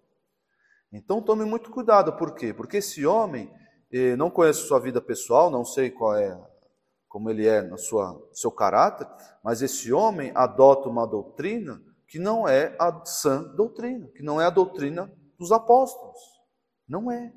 [0.92, 2.52] Então tome muito cuidado, por quê?
[2.52, 3.52] Porque esse homem,
[3.92, 6.38] eh, não conheço sua vida pessoal, não sei qual é,
[7.08, 9.06] como ele é no sua, seu caráter,
[9.42, 14.46] mas esse homem adota uma doutrina que não é a sã doutrina, que não é
[14.46, 16.18] a doutrina dos apóstolos.
[16.88, 17.32] Não é.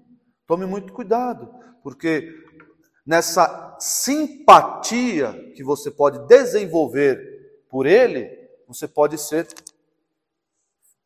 [0.49, 2.43] Tome muito cuidado, porque
[3.05, 9.47] nessa simpatia que você pode desenvolver por ele, você pode ser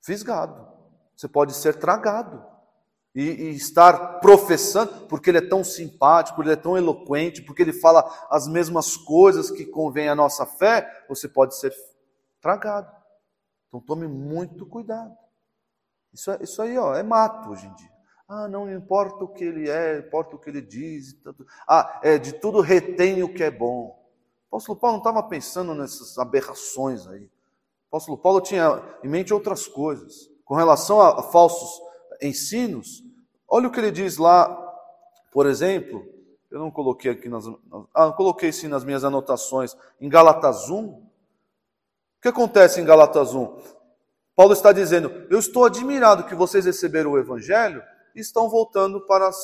[0.02, 0.66] fisgado,
[1.14, 2.42] você pode ser tragado.
[3.14, 7.74] E, e, estar professando, porque ele é tão simpático, ele é tão eloquente, porque ele
[7.74, 11.76] fala as mesmas coisas que convém à nossa fé, você pode ser
[12.42, 12.90] tragado.
[13.68, 15.14] Então tome muito cuidado.
[16.14, 17.93] Isso, é, isso aí ó, é mato hoje em dia.
[18.28, 21.16] Ah, não importa o que ele é, importa o que ele diz.
[21.68, 24.00] Ah, é, de tudo retém o que é bom.
[24.50, 27.24] O apóstolo Paulo não estava pensando nessas aberrações aí.
[27.26, 27.30] O
[27.90, 30.30] apóstolo Paulo tinha em mente outras coisas.
[30.46, 31.82] Com relação a, a falsos
[32.22, 33.04] ensinos,
[33.48, 34.48] olha o que ele diz lá,
[35.32, 36.06] por exemplo,
[36.50, 37.46] eu não coloquei aqui nas.
[37.94, 40.86] Ah, coloquei sim nas minhas anotações, em Galatas 1.
[40.86, 41.02] O
[42.22, 43.58] que acontece em Galatas 1?
[44.36, 47.84] Paulo está dizendo: Eu estou admirado que vocês receberam o Evangelho
[48.16, 49.38] e estão voltando para as,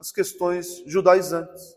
[0.00, 1.76] as questões judaizantes.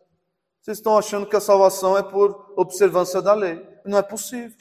[0.61, 3.65] Vocês estão achando que a salvação é por observância da lei.
[3.85, 4.57] Não é possível.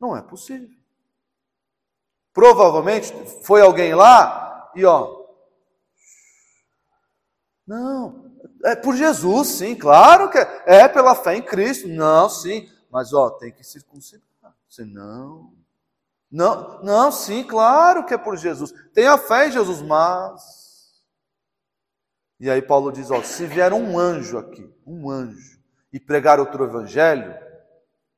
[0.00, 0.68] Não é possível.
[2.32, 3.12] Provavelmente
[3.44, 5.24] foi alguém lá e ó.
[7.66, 8.30] Não,
[8.64, 11.88] é por Jesus, sim, claro que é, é pela fé em Cristo.
[11.88, 14.22] Não, sim, mas ó, tem que circuncidar.
[14.68, 15.52] Senão,
[16.30, 18.72] não, não, sim, claro que é por Jesus.
[18.92, 20.65] Tenha fé em Jesus, mas
[22.38, 25.60] e aí Paulo diz: ó, se vier um anjo aqui, um anjo,
[25.92, 27.34] e pregar outro evangelho,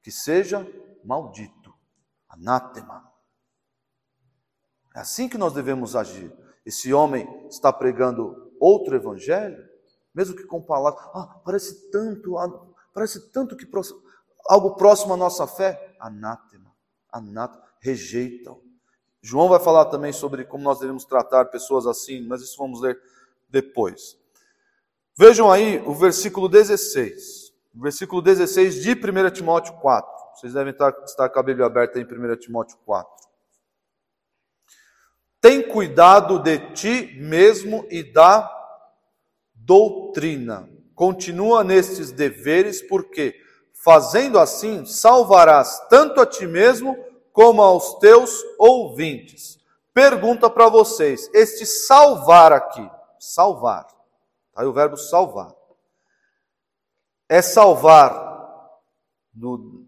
[0.02, 0.66] que seja
[1.04, 1.72] maldito,
[2.28, 3.09] anátema.
[4.94, 6.33] É assim que nós devemos agir.
[6.66, 9.64] Esse homem está pregando outro evangelho,
[10.14, 12.35] mesmo que com palavras, ah, parece tanto,
[12.92, 13.66] parece tanto que
[14.48, 16.74] algo próximo à nossa fé, anátema,
[17.12, 18.61] anátema, rejeitam.
[19.22, 22.98] João vai falar também sobre como nós devemos tratar pessoas assim, mas isso vamos ler
[23.48, 24.16] depois.
[25.16, 27.52] Vejam aí o versículo 16.
[27.74, 30.11] O versículo 16 de 1 Timóteo 4.
[30.34, 33.11] Vocês devem estar, com a Bíblia aberta em 1 Timóteo 4.
[35.40, 38.50] Tem cuidado de ti mesmo e da
[39.54, 40.68] doutrina.
[40.94, 43.34] Continua nestes deveres, porque,
[43.72, 46.96] fazendo assim, salvarás tanto a ti mesmo
[47.32, 49.58] como aos teus ouvintes.
[49.94, 52.88] Pergunta para vocês: este salvar aqui,
[53.20, 53.87] salvar.
[54.54, 55.54] Aí o verbo salvar.
[57.28, 58.28] É salvar
[59.35, 59.87] no,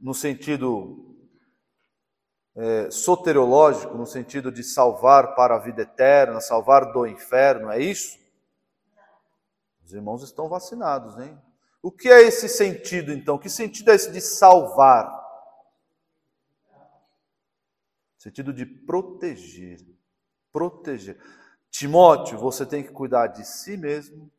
[0.00, 1.16] no sentido
[2.54, 8.18] é, soteriológico, no sentido de salvar para a vida eterna, salvar do inferno, é isso?
[9.84, 11.40] Os irmãos estão vacinados, hein?
[11.82, 13.38] O que é esse sentido então?
[13.38, 15.20] Que sentido é esse de salvar?
[18.16, 19.80] Sentido de proteger.
[20.52, 21.20] Proteger.
[21.72, 24.30] Timóteo, você tem que cuidar de si mesmo.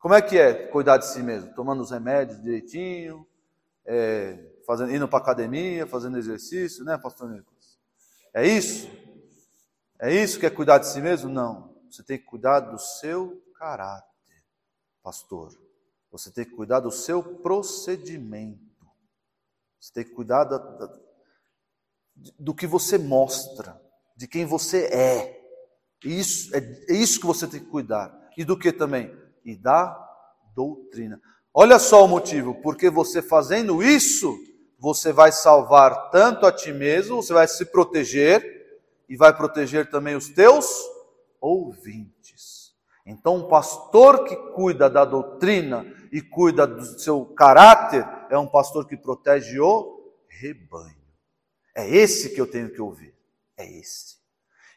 [0.00, 1.54] Como é que é cuidar de si mesmo?
[1.54, 3.24] Tomando os remédios direitinho,
[3.86, 7.78] é, fazendo, indo para academia, fazendo exercício, né, pastor Nicolas?
[8.34, 8.90] É isso?
[10.00, 11.30] É isso que é cuidar de si mesmo?
[11.30, 11.72] Não.
[11.88, 14.44] Você tem que cuidar do seu caráter,
[15.00, 15.52] pastor.
[16.10, 18.60] Você tem que cuidar do seu procedimento.
[19.78, 20.98] Você tem que cuidar da, da,
[22.36, 23.80] do que você mostra,
[24.16, 25.39] de quem você é.
[26.04, 26.58] Isso, é,
[26.88, 28.12] é isso que você tem que cuidar.
[28.36, 29.14] E do que também?
[29.44, 29.96] E da
[30.54, 31.20] doutrina.
[31.52, 34.38] Olha só o motivo, porque você fazendo isso,
[34.78, 38.42] você vai salvar tanto a ti mesmo, você vai se proteger
[39.08, 40.66] e vai proteger também os teus
[41.40, 42.74] ouvintes.
[43.04, 48.86] Então, um pastor que cuida da doutrina e cuida do seu caráter é um pastor
[48.86, 51.00] que protege o rebanho.
[51.74, 53.14] É esse que eu tenho que ouvir.
[53.56, 54.18] É esse.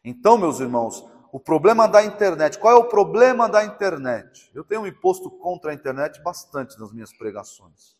[0.04, 2.60] Então, meus irmãos, o problema da internet.
[2.60, 4.52] Qual é o problema da internet?
[4.54, 7.96] Eu tenho me posto contra a internet bastante nas minhas pregações.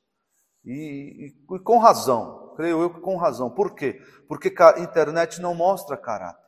[0.64, 3.50] E, e, e, com razão, creio eu que com razão.
[3.50, 4.00] Por quê?
[4.28, 6.48] Porque a internet não mostra caráter.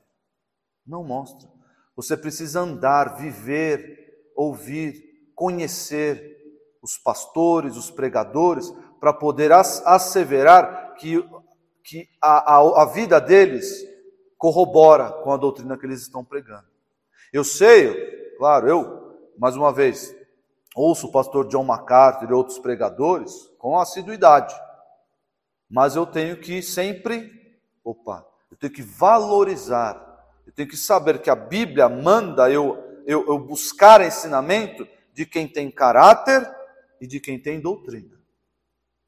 [0.85, 1.49] Não mostra.
[1.95, 6.37] Você precisa andar, viver, ouvir, conhecer
[6.83, 11.17] os pastores, os pregadores, para poder asseverar que,
[11.83, 13.83] que a, a, a vida deles
[14.37, 16.74] corrobora com a doutrina que eles estão pregando.
[17.35, 20.15] Eu sei, Claro, eu, mais uma vez,
[20.73, 24.55] ouço o pastor John MacArthur e outros pregadores com assiduidade.
[25.69, 30.01] Mas eu tenho que sempre, opa, eu tenho que valorizar,
[30.47, 35.45] eu tenho que saber que a Bíblia manda eu, eu, eu buscar ensinamento de quem
[35.45, 36.49] tem caráter
[37.01, 38.17] e de quem tem doutrina.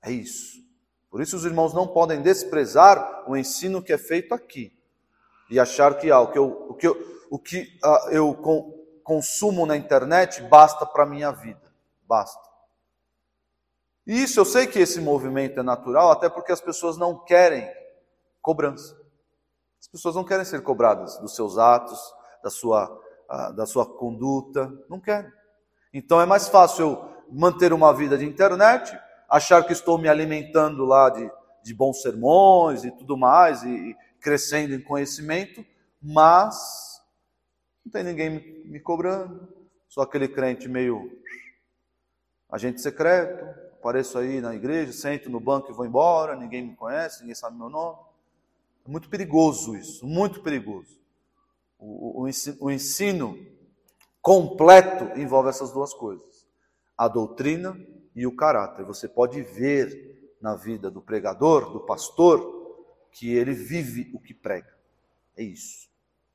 [0.02, 0.58] É isso.
[1.10, 4.78] Por isso os irmãos não podem desprezar o ensino que é feito aqui
[5.50, 8.36] e achar que ah, o que eu, o que eu, o que, ah, eu
[9.04, 11.62] consumo na internet basta para minha vida.
[12.08, 12.48] Basta.
[14.06, 17.70] E isso eu sei que esse movimento é natural, até porque as pessoas não querem
[18.42, 18.96] cobrança.
[19.80, 22.00] As pessoas não querem ser cobradas dos seus atos,
[22.44, 25.32] da sua, ah, da sua conduta, não querem.
[25.94, 28.98] Então é mais fácil eu manter uma vida de internet,
[29.30, 31.30] achar que estou me alimentando lá de,
[31.64, 35.66] de bons sermões e tudo mais, e, e crescendo em conhecimento,
[36.02, 36.87] mas
[37.88, 39.48] não tem ninguém me, cobrando,
[39.88, 41.10] sou aquele crente meio
[42.52, 43.46] agente secreto,
[43.76, 47.58] apareço aí na igreja, sento no banco e vou embora, ninguém me conhece, ninguém sabe
[47.58, 47.98] meu nome.
[48.86, 51.00] É muito perigoso isso, muito perigoso.
[51.80, 53.40] O, o, o ensino
[54.22, 56.46] completo envolve essas duas coisas:
[56.98, 57.80] a doutrina
[58.14, 58.84] e o caráter.
[58.84, 62.76] Você pode ver na vida do pregador, do pastor,
[63.12, 64.76] que ele vive o que prega.
[65.38, 65.87] É isso.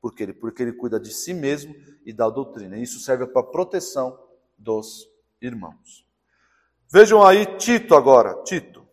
[0.03, 0.33] Por quê?
[0.33, 1.73] Porque ele cuida de si mesmo
[2.05, 2.77] e da doutrina.
[2.77, 4.21] Isso serve para a proteção
[4.57, 5.09] dos
[5.41, 6.05] irmãos.
[6.91, 8.85] Vejam aí Tito agora, Tito.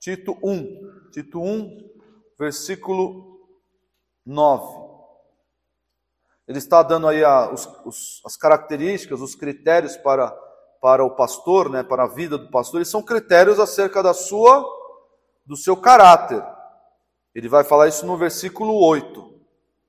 [0.00, 1.90] Tito 1, Tito 1,
[2.36, 3.48] versículo
[4.24, 4.86] 9.
[6.48, 10.32] Ele está dando aí a, os, os, as características, os critérios para,
[10.80, 14.64] para o pastor, né, para a vida do pastor, eles são critérios acerca da sua,
[15.46, 16.55] do seu caráter.
[17.36, 19.34] Ele vai falar isso no versículo 8,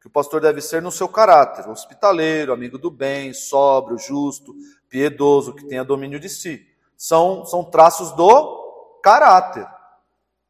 [0.02, 4.54] que o pastor deve ser no seu caráter, hospitaleiro, amigo do bem, sóbrio, justo,
[4.90, 6.68] piedoso, que tenha domínio de si.
[6.98, 9.66] São, são traços do caráter.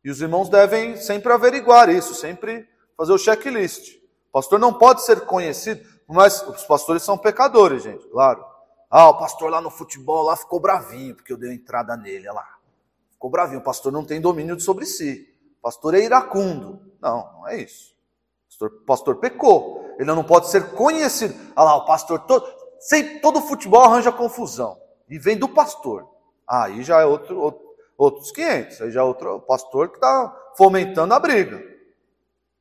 [0.04, 3.98] E os irmãos devem sempre averiguar isso, sempre fazer o checklist.
[4.30, 8.44] O pastor não pode ser conhecido, mas os pastores são pecadores, gente, claro.
[8.90, 12.38] Ah, o pastor lá no futebol lá ficou bravinho, porque eu dei entrada nele, olha
[12.38, 12.58] lá.
[13.12, 13.60] Ficou bravinho.
[13.60, 15.32] O pastor não tem domínio sobre si.
[15.60, 16.87] O pastor é iracundo.
[17.02, 17.96] Não, não é isso.
[18.62, 19.86] O pastor, pecou.
[20.00, 21.34] Ele não pode ser conhecido.
[21.56, 22.48] Olha lá, o pastor, todo,
[22.80, 24.80] sempre, todo futebol arranja confusão.
[25.10, 26.10] E vem do pastor.
[26.48, 28.82] Aí já é outro, outro outros 500.
[28.82, 31.62] Aí já é outro pastor que está fomentando a briga.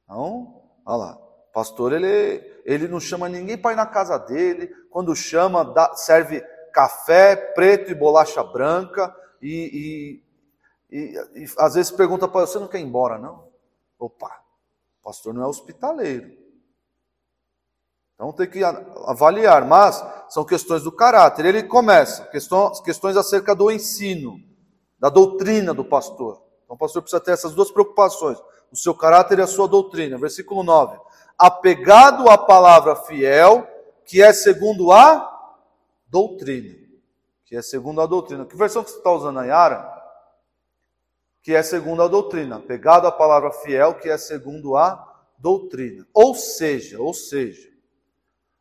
[0.04, 1.14] Então, olha lá.
[1.16, 4.68] O pastor, ele, ele não chama ninguém para ir na casa dele.
[4.90, 6.40] Quando chama, dá, serve
[6.72, 9.14] café preto e bolacha branca.
[9.40, 10.20] E,
[10.90, 13.45] e, e, e às vezes pergunta para você não quer ir embora, não?
[13.98, 14.42] Opa,
[15.00, 16.46] o pastor não é hospitaleiro.
[18.14, 21.44] Então tem que avaliar, mas são questões do caráter.
[21.44, 24.40] Ele começa, questões, questões acerca do ensino
[24.98, 26.42] da doutrina do pastor.
[26.64, 28.38] Então o pastor precisa ter essas duas preocupações:
[28.72, 30.18] o seu caráter e a sua doutrina.
[30.18, 30.98] Versículo 9:
[31.38, 33.66] Apegado à palavra fiel,
[34.04, 35.52] que é segundo a
[36.08, 36.74] doutrina.
[37.44, 38.46] Que é segundo a doutrina.
[38.46, 39.95] Que versão que você está usando aí, Yara?
[41.46, 42.56] Que é segundo a doutrina.
[42.56, 46.04] Apegado à palavra fiel, que é segundo a doutrina.
[46.12, 47.70] Ou seja, ou seja,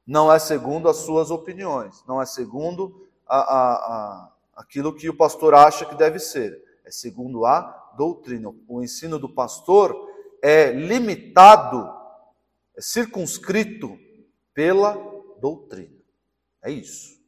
[0.05, 5.17] não é segundo as suas opiniões, não é segundo a, a, a aquilo que o
[5.17, 6.63] pastor acha que deve ser.
[6.85, 8.53] É segundo a doutrina.
[8.67, 10.07] O ensino do pastor
[10.39, 11.91] é limitado,
[12.77, 13.97] é circunscrito
[14.53, 14.93] pela
[15.41, 15.97] doutrina.
[16.61, 17.19] É isso.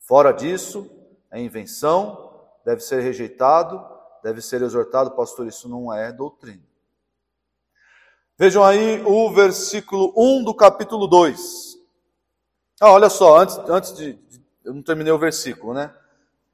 [0.00, 0.86] Fora disso,
[1.30, 3.91] é invenção, deve ser rejeitado,
[4.22, 6.62] deve ser exortado, pastor, isso não é doutrina.
[8.38, 11.78] Vejam aí o versículo 1 do capítulo 2.
[12.80, 14.42] Ah, olha só, antes, antes de, de.
[14.64, 15.92] Eu não terminei o versículo, né?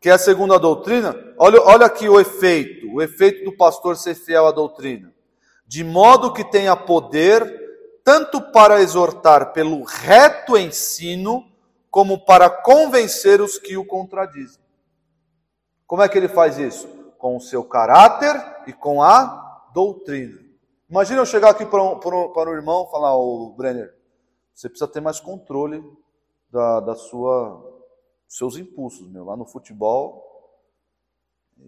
[0.01, 4.15] que é a segunda doutrina, olha, olha aqui o efeito, o efeito do pastor ser
[4.15, 5.13] fiel à doutrina.
[5.67, 7.43] De modo que tenha poder,
[8.05, 11.45] tanto para exortar pelo reto ensino,
[11.91, 14.61] como para convencer os que o contradizem.
[15.87, 16.89] Como é que ele faz isso?
[17.19, 18.35] Com o seu caráter
[18.67, 20.39] e com a doutrina.
[20.89, 23.95] Imagina eu chegar aqui para um, para um, para um irmão e falar, ô Brenner,
[24.55, 25.85] você precisa ter mais controle
[26.51, 27.77] da, da sua
[28.29, 29.25] seus impulsos, meu.
[29.25, 30.29] Lá no futebol,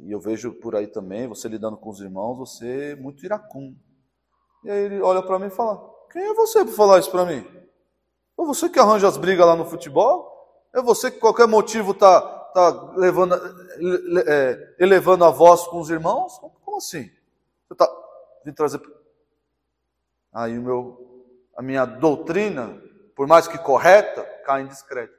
[0.03, 3.77] e eu vejo por aí também, você lidando com os irmãos, você é muito iracundo.
[4.65, 5.83] E aí ele olha para mim e fala:
[6.13, 7.45] Quem é você para falar isso para mim?
[8.39, 10.31] É você que arranja as brigas lá no futebol?
[10.75, 12.21] É você que qualquer motivo tá,
[12.53, 13.35] tá levando,
[14.27, 16.39] é, elevando a voz com os irmãos?
[16.39, 17.11] Como assim?
[17.69, 17.89] Você tá
[18.45, 18.81] vindo trazer.
[20.33, 21.27] Aí o meu,
[21.57, 22.81] a minha doutrina,
[23.15, 25.19] por mais que correta, cai em descrédito.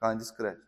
[0.00, 0.66] Cai em descrédito.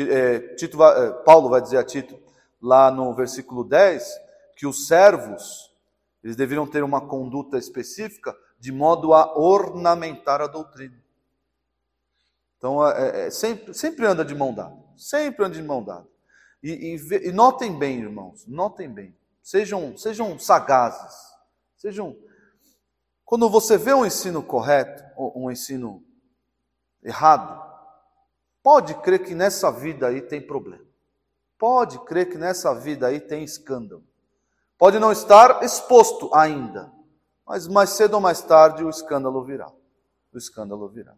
[0.00, 2.18] É, Tito vai, é, Paulo vai dizer a Tito,
[2.60, 4.20] lá no versículo 10,
[4.56, 5.74] que os servos,
[6.22, 10.96] eles deveriam ter uma conduta específica de modo a ornamentar a doutrina.
[12.58, 14.87] Então, é, é, sempre, sempre anda de mão dada.
[14.98, 16.06] Sempre anda de mão dada.
[16.62, 19.16] E, e, e, notem bem, irmãos, notem bem.
[19.42, 21.14] Sejam, sejam sagazes.
[21.76, 22.16] Sejam.
[23.24, 26.02] Quando você vê um ensino correto, ou um ensino
[27.02, 27.62] errado,
[28.62, 30.84] pode crer que nessa vida aí tem problema.
[31.58, 34.04] Pode crer que nessa vida aí tem escândalo.
[34.76, 36.92] Pode não estar exposto ainda,
[37.46, 39.70] mas mais cedo ou mais tarde o escândalo virá.
[40.32, 41.16] O escândalo virá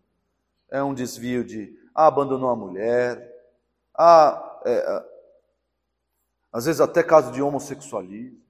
[0.71, 3.29] é um desvio de ah, abandonou a mulher,
[4.03, 5.05] ah, é, é,
[6.51, 8.41] às vezes até caso de homossexualismo.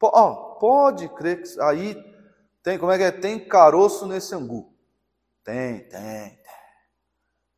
[0.00, 1.94] oh, pode crer que aí
[2.62, 3.10] tem, como é que é?
[3.10, 4.72] Tem caroço nesse angu.
[5.42, 6.38] Tem, tem, tem.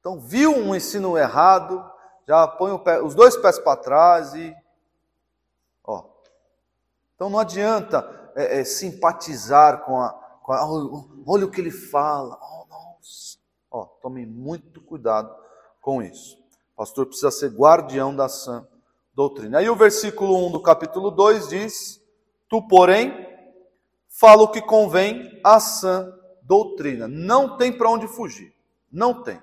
[0.01, 1.85] Então, viu um ensino errado,
[2.26, 4.57] já põe pé, os dois pés para trás e.
[5.85, 6.05] Ó.
[7.14, 10.12] Então não adianta é, é, simpatizar com a,
[10.43, 10.66] com a.
[11.26, 12.39] Olha o que ele fala.
[12.41, 13.39] Oh, nossa.
[13.70, 15.35] Ó, tome muito cuidado
[15.81, 16.38] com isso.
[16.79, 18.64] Pastor precisa ser guardião da sã
[19.12, 19.59] doutrina.
[19.59, 22.01] Aí o versículo 1 do capítulo 2 diz:
[22.49, 23.12] Tu, porém,
[24.09, 26.09] fala o que convém à sã
[26.41, 27.09] doutrina.
[27.09, 28.55] Não tem para onde fugir.
[28.93, 29.43] Não tem.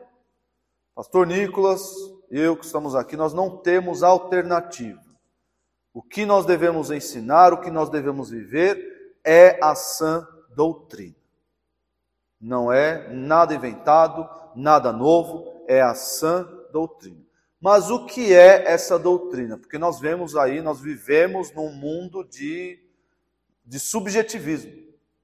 [0.95, 1.93] Pastor Nicolas,
[2.31, 5.03] eu que estamos aqui, nós não temos alternativa.
[5.93, 10.25] O que nós devemos ensinar, o que nós devemos viver é a sã
[10.55, 11.17] doutrina.
[12.39, 14.25] Não é nada inventado,
[14.55, 17.24] nada novo, é a sã doutrina.
[17.65, 19.57] Mas o que é essa doutrina?
[19.57, 22.79] Porque nós vemos aí, nós vivemos num mundo de,
[23.65, 24.71] de subjetivismo.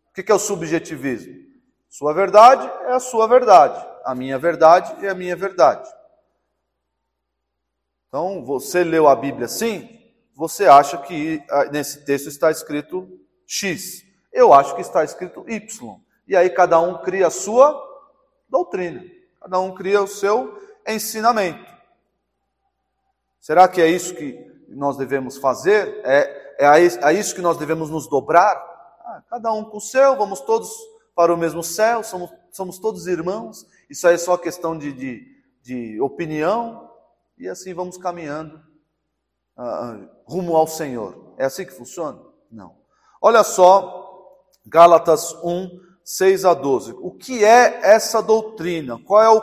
[0.10, 1.36] O que é o subjetivismo?
[1.88, 5.88] Sua verdade é a sua verdade, a minha verdade é a minha verdade.
[8.08, 10.02] Então, você leu a Bíblia assim,
[10.34, 13.08] você acha que ah, nesse texto está escrito
[13.46, 14.04] X.
[14.34, 17.80] Eu acho que está escrito Y e aí cada um cria a sua
[18.50, 19.06] doutrina,
[19.40, 21.71] cada um cria o seu ensinamento.
[23.42, 24.40] Será que é isso que
[24.70, 26.00] nós devemos fazer?
[26.06, 26.68] É, é
[27.02, 28.56] a isso que nós devemos nos dobrar?
[29.04, 30.70] Ah, cada um com o seu, vamos todos
[31.16, 33.66] para o mesmo céu, somos, somos todos irmãos.
[33.90, 35.26] Isso aí é só questão de, de,
[35.64, 36.88] de opinião,
[37.36, 38.62] e assim vamos caminhando
[39.58, 41.34] uh, rumo ao Senhor.
[41.36, 42.22] É assim que funciona?
[42.52, 42.78] Não.
[43.20, 44.38] Olha só,
[44.68, 46.92] Gálatas 1, 6 a 12.
[47.02, 49.00] O que é essa doutrina?
[49.04, 49.40] Qual é o,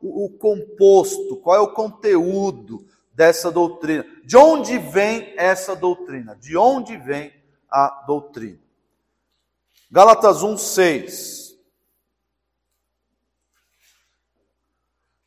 [0.00, 1.36] o, o composto?
[1.42, 4.04] Qual é o conteúdo dessa doutrina?
[4.24, 6.36] De onde vem essa doutrina?
[6.36, 7.32] De onde vem
[7.70, 8.58] a doutrina?
[9.90, 11.42] Gálatas 1, 6.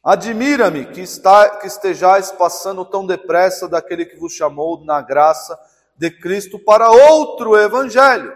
[0.03, 5.59] Admira-me que, está, que estejais passando tão depressa daquele que vos chamou na graça
[5.97, 8.35] de Cristo para outro evangelho,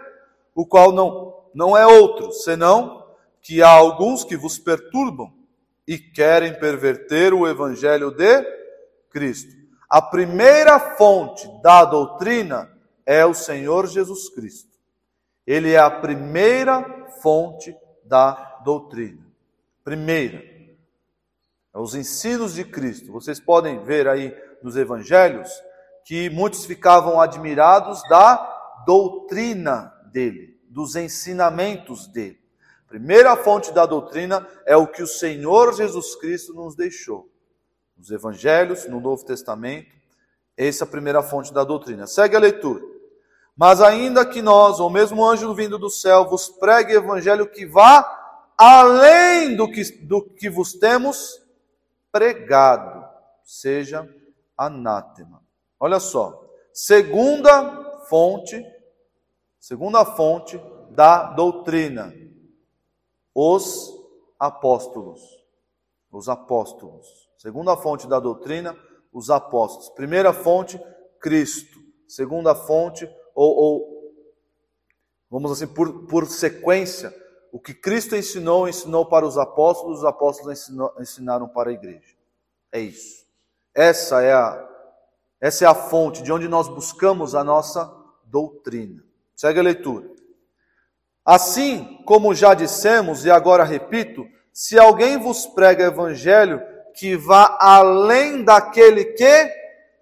[0.54, 3.06] o qual não não é outro, senão
[3.40, 5.32] que há alguns que vos perturbam
[5.86, 8.59] e querem perverter o evangelho de
[9.10, 9.54] Cristo.
[9.88, 12.70] A primeira fonte da doutrina
[13.04, 14.70] é o Senhor Jesus Cristo.
[15.46, 19.26] Ele é a primeira fonte da doutrina.
[19.82, 20.42] Primeira.
[21.74, 23.12] É os ensinos de Cristo.
[23.12, 25.50] Vocês podem ver aí nos evangelhos
[26.04, 32.38] que muitos ficavam admirados da doutrina dele dos ensinamentos dele.
[32.86, 37.28] Primeira fonte da doutrina é o que o Senhor Jesus Cristo nos deixou.
[38.00, 39.94] Nos evangelhos, no Novo Testamento,
[40.56, 42.06] essa é a primeira fonte da doutrina.
[42.06, 42.82] Segue a leitura.
[43.56, 48.18] Mas ainda que nós, ou mesmo anjo vindo do céu, vos pregue evangelho que vá
[48.56, 51.40] além do que, do que vos temos
[52.10, 53.06] pregado,
[53.44, 54.08] seja
[54.56, 55.42] anátema.
[55.78, 56.42] Olha só,
[56.72, 58.64] segunda fonte
[59.60, 60.58] Segunda fonte
[60.90, 62.14] da doutrina,
[63.34, 63.94] os
[64.38, 65.20] apóstolos.
[66.10, 67.29] Os apóstolos.
[67.40, 68.76] Segunda fonte da doutrina,
[69.10, 69.88] os apóstolos.
[69.88, 70.78] Primeira fonte,
[71.18, 71.78] Cristo.
[72.06, 74.14] Segunda fonte, ou, ou
[75.30, 77.14] vamos assim, por, por sequência,
[77.50, 82.14] o que Cristo ensinou, ensinou para os apóstolos, os apóstolos ensinou, ensinaram para a igreja.
[82.70, 83.24] É isso.
[83.74, 84.68] Essa é a,
[85.40, 87.90] essa é a fonte de onde nós buscamos a nossa
[88.26, 89.02] doutrina.
[89.34, 90.10] Segue a leitura.
[91.24, 96.68] Assim como já dissemos, e agora repito, se alguém vos prega evangelho
[97.00, 99.50] que vá além daquele que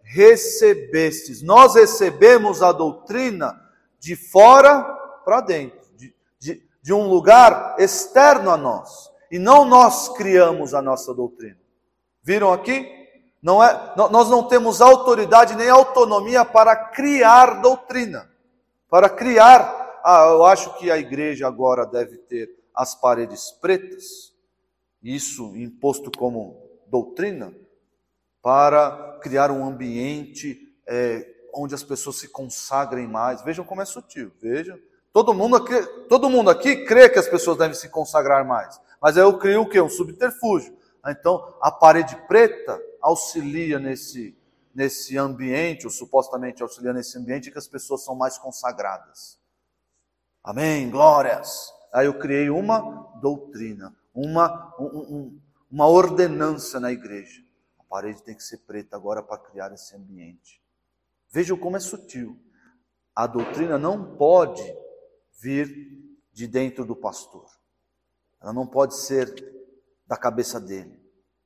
[0.03, 1.43] recebestes.
[1.43, 3.57] Nós recebemos a doutrina
[4.01, 4.83] de fora
[5.25, 5.79] para dentro.
[5.97, 11.57] De, de, de um lugar externo a nós, e não nós criamos a nossa doutrina.
[12.21, 12.93] Viram aqui?
[13.41, 18.29] Não é, nós não temos autoridade nem autonomia para criar doutrina,
[18.91, 20.01] para criar.
[20.05, 24.35] Ah, eu acho que a igreja agora deve ter as paredes pretas,
[25.01, 26.58] isso imposto como
[26.89, 27.53] doutrina,
[28.43, 33.43] para criar um ambiente é, onde as pessoas se consagrem mais.
[33.43, 34.79] Vejam como é sutil, vejam.
[35.13, 38.81] Todo mundo, aqui, todo mundo aqui crê que as pessoas devem se consagrar mais.
[39.01, 39.81] Mas eu crio o quê?
[39.81, 40.77] Um subterfúgio.
[41.07, 44.37] Então, a parede preta auxilia nesse,
[44.75, 49.39] nesse ambiente, ou supostamente auxilia nesse ambiente, que as pessoas são mais consagradas.
[50.43, 50.91] Amém?
[50.91, 51.73] Glórias!
[51.93, 57.43] Aí eu criei uma doutrina, uma, um, uma ordenança na igreja.
[57.79, 60.63] A parede tem que ser preta agora para criar esse ambiente.
[61.31, 62.39] Vejam como é sutil.
[63.15, 64.63] A doutrina não pode
[65.41, 65.69] vir
[66.33, 67.49] de dentro do pastor.
[68.41, 69.29] Ela não pode ser
[70.07, 70.99] da cabeça dele.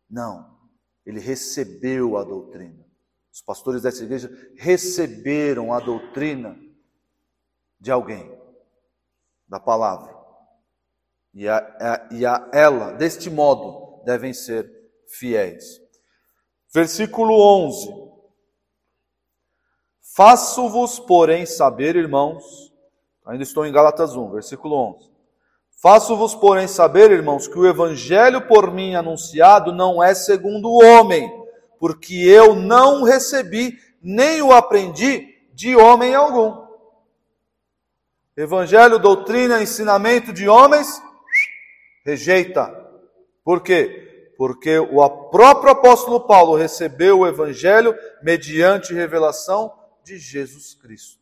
[0.08, 0.58] Não.
[1.04, 2.86] Ele recebeu a doutrina.
[3.32, 6.58] Os pastores dessa igreja receberam a doutrina
[7.80, 8.38] de alguém,
[9.48, 10.14] da palavra.
[11.32, 14.70] E a, a, e a ela, deste modo, devem ser
[15.06, 15.80] fiéis.
[16.72, 17.34] Versículo
[17.66, 18.02] 11.
[20.14, 22.72] Faço-vos, porém, saber, irmãos,
[23.24, 25.10] ainda estou em Gálatas 1, versículo 11.
[25.82, 31.30] Faço-vos, porém, saber, irmãos, que o evangelho por mim anunciado não é segundo o homem,
[31.80, 36.62] porque eu não recebi nem o aprendi de homem algum.
[38.36, 41.02] Evangelho, doutrina, ensinamento de homens,
[42.04, 42.81] rejeita.
[43.44, 44.34] Por quê?
[44.36, 49.72] Porque o próprio apóstolo Paulo recebeu o evangelho mediante revelação
[50.04, 51.20] de Jesus Cristo.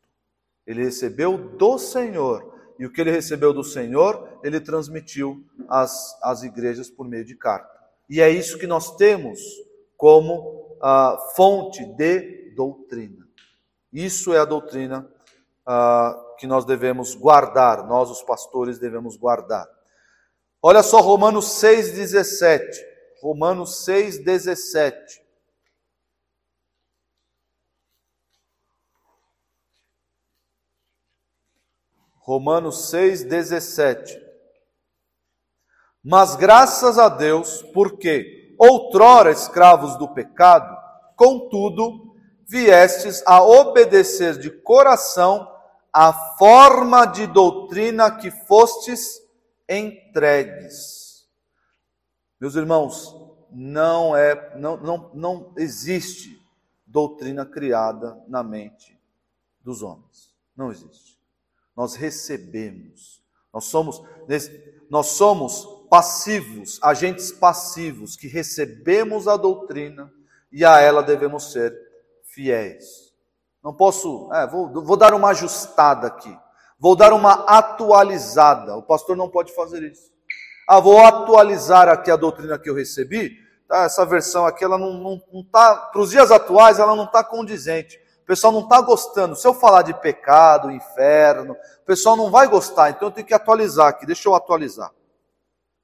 [0.66, 2.54] Ele recebeu do Senhor.
[2.78, 7.34] E o que ele recebeu do Senhor, ele transmitiu às, às igrejas por meio de
[7.34, 7.68] carta.
[8.08, 9.38] E é isso que nós temos
[9.96, 13.28] como ah, fonte de doutrina.
[13.92, 15.06] Isso é a doutrina
[16.38, 19.68] que nós devemos guardar, nós, os pastores, devemos guardar.
[20.62, 22.60] Olha só Romanos 6,17.
[23.22, 25.20] Romanos 6,17.
[32.30, 34.16] Romanos 6, 17.
[36.04, 40.76] Mas graças a Deus, porque outrora escravos do pecado,
[41.16, 42.14] contudo,
[42.46, 45.50] viestes a obedecer de coração
[45.92, 49.20] a forma de doutrina que fostes
[49.70, 51.28] entregues.
[52.40, 53.14] Meus irmãos,
[53.50, 56.44] não é não, não, não existe
[56.86, 59.00] doutrina criada na mente
[59.62, 60.34] dos homens.
[60.56, 61.20] Não existe
[61.80, 63.22] nós recebemos.
[63.50, 64.02] Nós somos,
[64.90, 70.12] nós somos passivos, agentes passivos, que recebemos a doutrina
[70.52, 71.74] e a ela devemos ser
[72.22, 73.14] fiéis.
[73.64, 76.38] Não posso, é, vou, vou dar uma ajustada aqui,
[76.80, 78.76] vou dar uma atualizada.
[78.76, 80.10] O pastor não pode fazer isso.
[80.66, 83.38] Ah, vou atualizar aqui a doutrina que eu recebi.
[83.68, 87.04] Tá, essa versão aqui, ela não não, não tá, para os dias atuais, ela não
[87.04, 88.00] está condizente
[88.30, 89.34] pessoal não está gostando.
[89.34, 93.34] Se eu falar de pecado, inferno, o pessoal não vai gostar, então eu tenho que
[93.34, 94.06] atualizar aqui.
[94.06, 94.92] Deixa eu atualizar.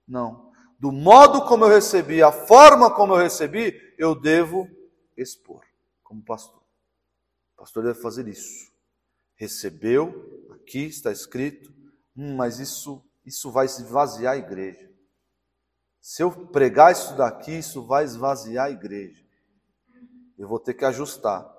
[0.06, 0.52] Não.
[0.78, 4.68] Do modo como eu recebi, a forma como eu recebi, eu devo
[5.16, 5.62] expor,
[6.04, 6.62] como pastor.
[7.56, 8.70] O pastor deve fazer isso.
[9.34, 10.35] Recebeu,
[10.66, 11.72] aqui está escrito,
[12.16, 14.90] hum, mas isso, isso vai esvaziar a igreja.
[16.00, 19.24] Se eu pregar isso daqui, isso vai esvaziar a igreja.
[20.36, 21.56] Eu vou ter que ajustar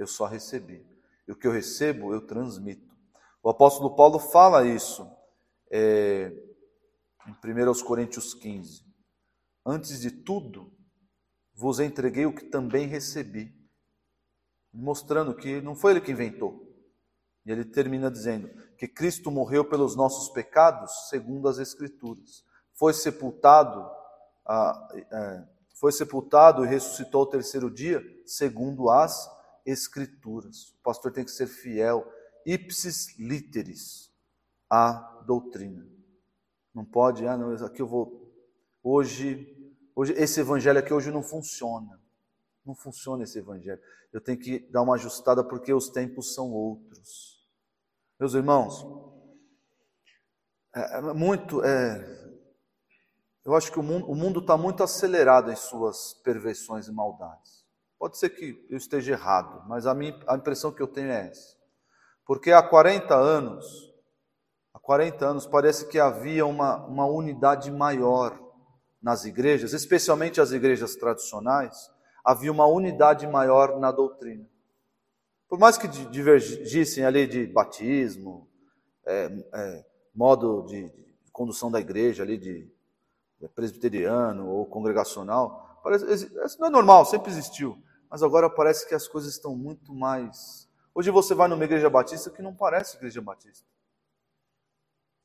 [0.00, 0.86] eu só recebi.
[1.28, 2.96] E o que eu recebo, eu transmito.
[3.42, 5.06] O apóstolo Paulo fala isso
[5.70, 6.32] é,
[7.26, 8.82] em 1 Coríntios 15.
[9.64, 10.72] Antes de tudo,
[11.54, 13.54] vos entreguei o que também recebi.
[14.72, 16.69] Mostrando que não foi ele que inventou.
[17.44, 22.44] E ele termina dizendo que Cristo morreu pelos nossos pecados, segundo as Escrituras.
[22.74, 23.88] Foi sepultado,
[25.12, 25.44] é,
[25.78, 29.28] foi sepultado e ressuscitou ao terceiro dia, segundo as
[29.64, 30.70] Escrituras.
[30.70, 32.06] O pastor tem que ser fiel,
[32.46, 34.10] ipsis literis,
[34.68, 35.86] à doutrina.
[36.74, 38.32] Não pode, ah, não, aqui eu vou.
[38.82, 41.99] Hoje, hoje, esse evangelho aqui hoje não funciona.
[42.64, 43.80] Não funciona esse evangelho.
[44.12, 47.40] Eu tenho que dar uma ajustada porque os tempos são outros.
[48.18, 48.84] Meus irmãos,
[50.74, 51.64] é, é muito.
[51.64, 52.20] É,
[53.44, 57.64] eu acho que o mundo está muito acelerado em suas perversões e maldades.
[57.98, 61.28] Pode ser que eu esteja errado, mas a, minha, a impressão que eu tenho é
[61.28, 61.56] essa.
[62.26, 63.92] Porque há 40 anos,
[64.72, 68.38] há 40 anos, parece que havia uma, uma unidade maior
[69.02, 71.90] nas igrejas, especialmente as igrejas tradicionais,
[72.24, 74.48] havia uma unidade maior na doutrina.
[75.48, 78.48] Por mais que divergissem ali de batismo,
[79.04, 80.92] é, é, modo de,
[81.32, 82.70] condução da igreja ali de,
[83.40, 86.04] de presbiteriano ou congregacional, parece,
[86.44, 87.82] isso não é normal, sempre existiu.
[88.10, 90.68] Mas agora parece que as coisas estão muito mais.
[90.94, 93.64] Hoje você vai numa igreja batista que não parece igreja batista.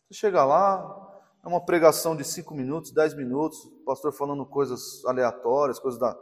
[0.07, 5.03] Você chega lá, é uma pregação de cinco minutos, dez minutos, o pastor falando coisas
[5.05, 6.15] aleatórias, coisas da,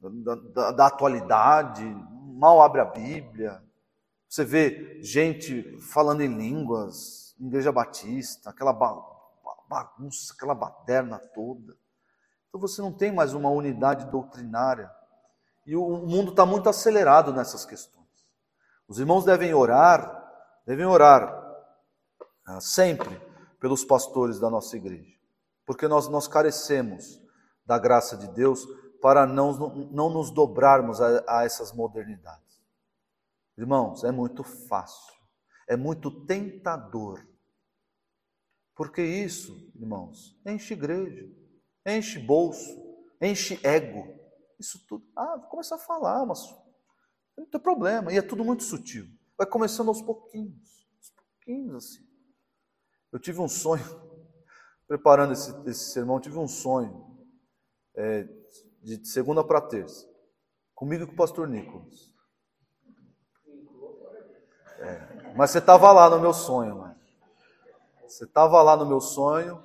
[0.00, 1.84] da, da, da atualidade,
[2.34, 3.62] mal abre a Bíblia.
[4.28, 11.76] Você vê gente falando em línguas, igreja batista, aquela bagunça, aquela baderna toda.
[12.48, 14.90] Então você não tem mais uma unidade doutrinária.
[15.66, 18.00] E o mundo está muito acelerado nessas questões.
[18.88, 20.20] Os irmãos devem orar,
[20.66, 21.40] devem orar
[22.46, 23.20] ah, sempre
[23.60, 25.14] pelos pastores da nossa igreja,
[25.66, 27.20] porque nós, nós carecemos
[27.64, 28.66] da graça de Deus
[29.00, 29.52] para não,
[29.90, 32.60] não nos dobrarmos a, a essas modernidades.
[33.56, 35.14] Irmãos, é muito fácil,
[35.68, 37.26] é muito tentador,
[38.74, 41.30] porque isso, irmãos, enche igreja,
[41.86, 42.80] enche bolso,
[43.20, 44.06] enche ego,
[44.58, 45.06] isso tudo.
[45.16, 46.40] Ah, vou começar a falar, mas
[47.36, 49.06] não tem problema, e é tudo muito sutil.
[49.36, 52.06] Vai começando aos pouquinhos, aos pouquinhos assim.
[53.12, 53.84] Eu tive um sonho,
[54.88, 57.10] preparando esse, esse sermão, tive um sonho
[57.94, 58.26] é,
[58.82, 60.08] de segunda para terça,
[60.74, 62.10] comigo e com o pastor Nicolas.
[64.78, 66.96] É, mas você estava lá no meu sonho, mano.
[68.06, 69.62] Você estava lá no meu sonho.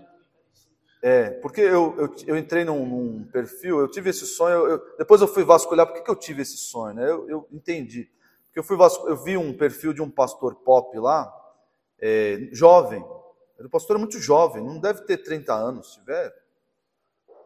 [1.02, 5.22] É, porque eu, eu, eu entrei num, num, perfil, eu tive esse sonho, eu, depois
[5.22, 6.96] eu fui vasculhar, por que, que eu tive esse sonho?
[6.96, 7.04] Né?
[7.04, 8.10] Eu, eu entendi.
[8.46, 8.76] Porque eu, fui
[9.08, 11.32] eu vi um perfil de um pastor pop lá,
[12.00, 13.06] é, jovem,
[13.60, 16.34] o pastor é muito jovem, não deve ter 30 anos, se tiver.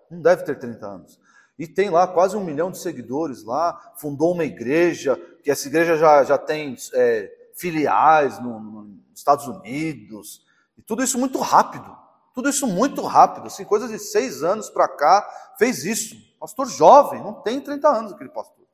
[0.09, 1.19] Não deve ter 30 anos.
[1.59, 5.97] E tem lá quase um milhão de seguidores lá, fundou uma igreja, que essa igreja
[5.97, 10.45] já, já tem é, filiais no, no, nos Estados Unidos,
[10.77, 11.99] e tudo isso muito rápido.
[12.33, 16.15] Tudo isso muito rápido, assim, coisa de seis anos para cá, fez isso.
[16.39, 18.65] Pastor jovem, não tem 30 anos aquele pastor.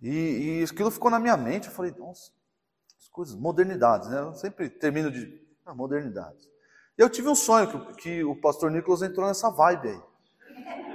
[0.00, 2.30] E, e aquilo ficou na minha mente, eu falei, nossa,
[2.96, 4.20] as coisas, modernidades, né?
[4.20, 6.38] Eu sempre termino de a modernidade.
[6.96, 10.91] E eu tive um sonho que, que o pastor Nicolas entrou nessa vibe aí.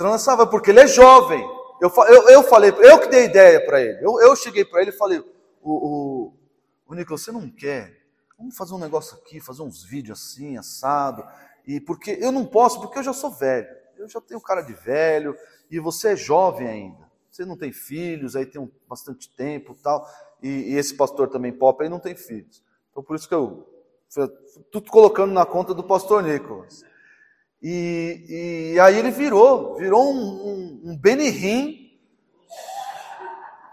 [0.00, 1.40] Nessa vibe, porque ele é jovem.
[1.80, 4.04] Eu, eu, eu falei, eu que dei ideia para ele.
[4.04, 5.18] Eu, eu cheguei para ele e falei,
[5.62, 6.32] o, o,
[6.86, 7.96] o Nicolas, você não quer?
[8.36, 11.24] Vamos fazer um negócio aqui, fazer uns vídeos assim, assado.
[11.66, 13.68] E porque eu não posso, porque eu já sou velho.
[13.96, 15.36] Eu já tenho cara de velho
[15.70, 17.08] e você é jovem ainda.
[17.30, 20.06] Você não tem filhos, aí tem um, bastante tempo tal.
[20.42, 22.62] E, e esse pastor também pop aí não tem filhos.
[22.90, 23.66] Então por isso que eu
[24.70, 26.82] tudo colocando na conta do pastor Nicolas.
[27.62, 31.90] E, e aí ele virou, virou um, um, um Benihim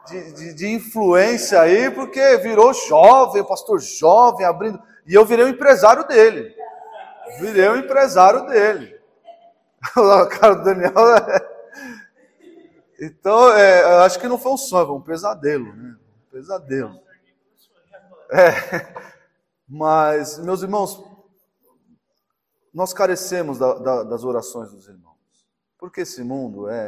[0.08, 4.82] de, de, de, influência aí, porque virou jovem, pastor jovem, abrindo.
[5.06, 6.56] E eu virei o empresário dele.
[7.40, 8.96] Virei o empresário dele.
[9.96, 11.16] a cara do Daniel.
[11.16, 11.56] É...
[13.00, 15.96] Então, é, acho que não foi um sonho, foi um pesadelo, né?
[15.96, 17.00] Um pesadelo.
[18.32, 19.06] É.
[19.68, 21.04] Mas, meus irmãos,
[22.76, 25.16] nós carecemos da, da, das orações dos irmãos.
[25.78, 26.88] Porque esse mundo é.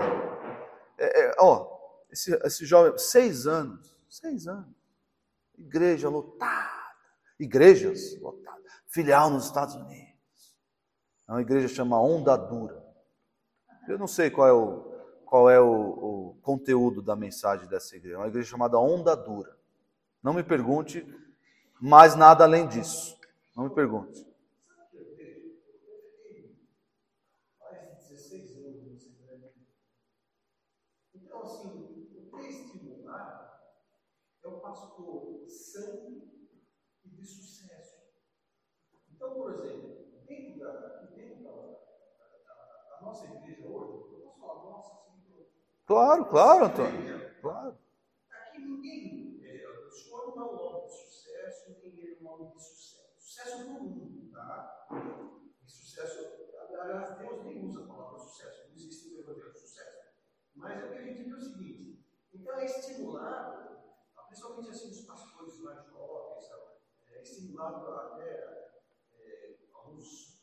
[0.98, 1.66] é, é ó,
[2.12, 4.76] esse, esse jovem, seis anos, seis anos,
[5.58, 6.94] igreja lotada,
[7.40, 10.58] igrejas lotadas, filial nos Estados Unidos.
[11.26, 12.86] É uma igreja chama Onda Dura.
[13.88, 14.82] Eu não sei qual é o,
[15.26, 18.16] qual é o, o conteúdo da mensagem dessa igreja.
[18.16, 19.58] É uma igreja chamada Onda Dura.
[20.22, 21.08] Não me pergunte
[21.80, 23.18] mais nada além disso.
[23.56, 24.28] Não me pergunte.
[31.14, 31.68] Então, assim,
[32.16, 33.72] o que estimular
[34.44, 36.32] é o pastor santo
[37.06, 37.96] e de sucesso.
[39.12, 40.72] Então, por exemplo, dentro da,
[41.16, 45.22] dentro da, da, da nossa igreja hoje, eu posso falar nossa, assim,
[45.88, 47.32] Claro, claro, Antônio.
[47.40, 47.78] Claro.
[48.30, 50.88] Aqui ninguém, é, o senhor não é o nome
[52.18, 53.16] do nome de sucesso.
[53.18, 54.86] Sucesso no mundo, tá?
[55.66, 56.28] E sucesso,
[56.78, 59.98] aliás, Deus nem usa a palavra sucesso, não existe no Evangelho sucesso.
[60.56, 63.78] Mas eu queria dizer o seguinte: então é estimulado,
[64.28, 66.50] principalmente assim, os pastores mais jovens,
[67.12, 68.74] é estimulado até
[69.20, 70.38] é, alguns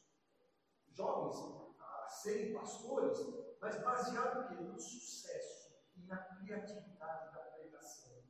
[0.91, 3.19] jovens a serem pastores,
[3.65, 8.23] mas baseado no, no sucesso e na criatividade da pregação.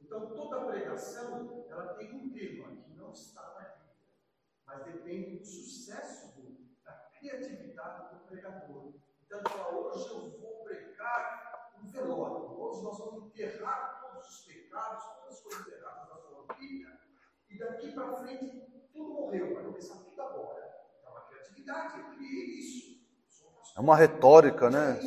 [0.00, 4.16] Então, toda pregação, ela tem um tema que não está na Bíblia,
[4.64, 8.94] mas depende do sucesso, do, da criatividade do pregador.
[9.20, 15.34] Então, hoje eu vou pregar um velório, hoje nós vamos enterrar todos os pecados, todas
[15.34, 17.00] as coisas erradas da sua vida,
[17.50, 20.88] e daqui para frente tudo morreu, vai começar tudo agora.
[21.04, 23.01] É uma criatividade, eu criei isso.
[23.76, 24.98] É uma retórica, né?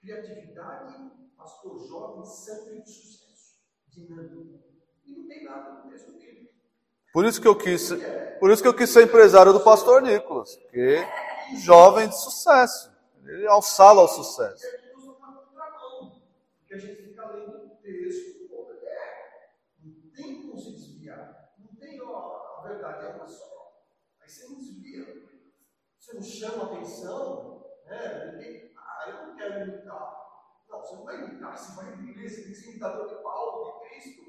[0.00, 3.56] Criatividade, pastor jovem, sempre de sucesso,
[3.88, 4.60] dinâmico.
[5.04, 6.48] E não tem nada no mesmo tempo.
[7.12, 7.90] Por isso que eu quis,
[8.38, 11.04] por isso que eu quis ser empresário do pastor Nicolas, porque
[11.56, 12.90] jovem de sucesso.
[13.24, 14.64] Ele alçá-lo ao sucesso.
[16.60, 19.52] Porque a gente fica lendo o texto como ele é.
[19.84, 21.52] Não tem como se desviar.
[21.58, 23.84] Não tem, ó, a verdade é uma só.
[24.20, 25.28] Aí você não desvia.
[26.08, 28.32] Você não chama atenção, né?
[28.32, 30.16] Ninguém, ah, eu não quero imitar.
[30.70, 34.22] Não, você não vai imitar, você vai viver, você ser imitador de Paulo, de Cristo.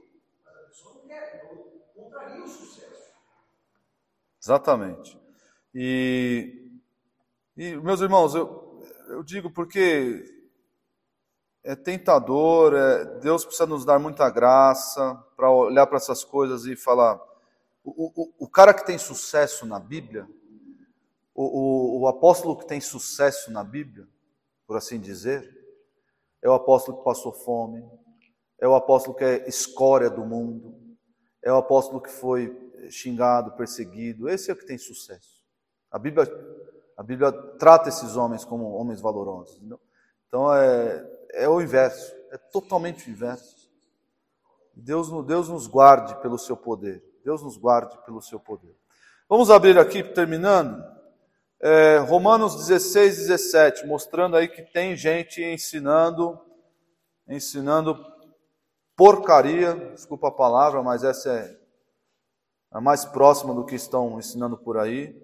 [0.44, 3.14] Mas a pessoa não quer, então contraria o sucesso.
[4.44, 5.18] Exatamente.
[5.74, 6.70] E,
[7.56, 10.26] e meus irmãos, eu, eu digo porque
[11.64, 16.76] é tentador, é, Deus precisa nos dar muita graça para olhar para essas coisas e
[16.76, 17.18] falar.
[17.86, 20.28] O, o, o cara que tem sucesso na Bíblia,
[21.42, 24.06] o, o, o apóstolo que tem sucesso na Bíblia,
[24.68, 25.50] por assim dizer,
[26.42, 27.82] é o apóstolo que passou fome,
[28.60, 30.78] é o apóstolo que é escória do mundo,
[31.42, 32.54] é o apóstolo que foi
[32.92, 34.28] xingado, perseguido.
[34.28, 35.42] Esse é o que tem sucesso.
[35.90, 36.28] A Bíblia,
[36.98, 39.56] a Bíblia trata esses homens como homens valorosos.
[39.60, 39.80] Entendeu?
[40.28, 43.72] Então é, é o inverso, é totalmente o inverso.
[44.76, 47.02] Deus, Deus nos guarde pelo seu poder.
[47.24, 48.76] Deus nos guarde pelo seu poder.
[49.30, 50.99] Vamos abrir aqui, terminando,
[51.62, 56.40] é, Romanos 16, 17, mostrando aí que tem gente ensinando,
[57.28, 57.98] ensinando
[58.96, 61.58] porcaria, desculpa a palavra, mas essa é
[62.72, 65.16] a mais próxima do que estão ensinando por aí.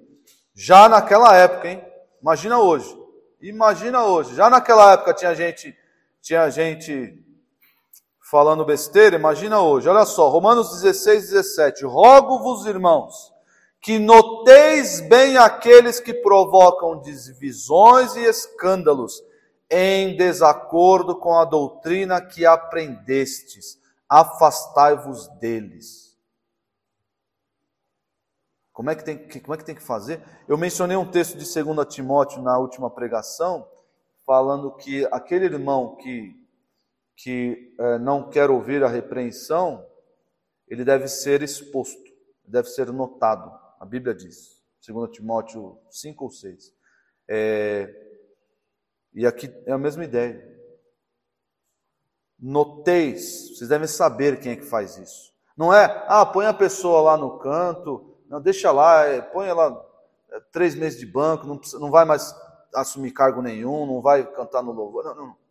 [0.54, 1.86] Já naquela época, hein?
[2.22, 2.98] Imagina hoje.
[3.42, 4.36] Imagina hoje.
[4.36, 5.78] Já naquela época tinha gente,
[6.22, 7.22] tinha gente
[8.30, 9.88] falando besteira, imagina hoje.
[9.88, 11.86] Olha só, Romanos 16, 17.
[11.86, 13.32] Rogo-vos, irmãos,
[13.86, 19.24] que noteis bem aqueles que provocam divisões e escândalos
[19.70, 23.80] em desacordo com a doutrina que aprendestes.
[24.10, 26.18] Afastai-vos deles.
[28.74, 30.20] Como é, que tem, como é que tem que fazer?
[30.48, 33.68] Eu mencionei um texto de 2 Timóteo na última pregação,
[34.26, 36.44] falando que aquele irmão que
[37.18, 39.86] que é, não quer ouvir a repreensão,
[40.68, 42.04] ele deve ser exposto,
[42.46, 43.65] deve ser notado.
[43.80, 46.74] A Bíblia diz, 2 Timóteo 5 ou 6.
[47.28, 47.94] É,
[49.14, 50.54] e aqui é a mesma ideia.
[52.38, 55.34] Noteis, vocês devem saber quem é que faz isso.
[55.58, 59.84] Não é, ah, põe a pessoa lá no canto, não, deixa lá, é, põe ela
[60.32, 62.36] é, três meses de banco, não, não vai mais
[62.74, 65.06] assumir cargo nenhum, não vai cantar no louvor.
[65.06, 65.46] Não, não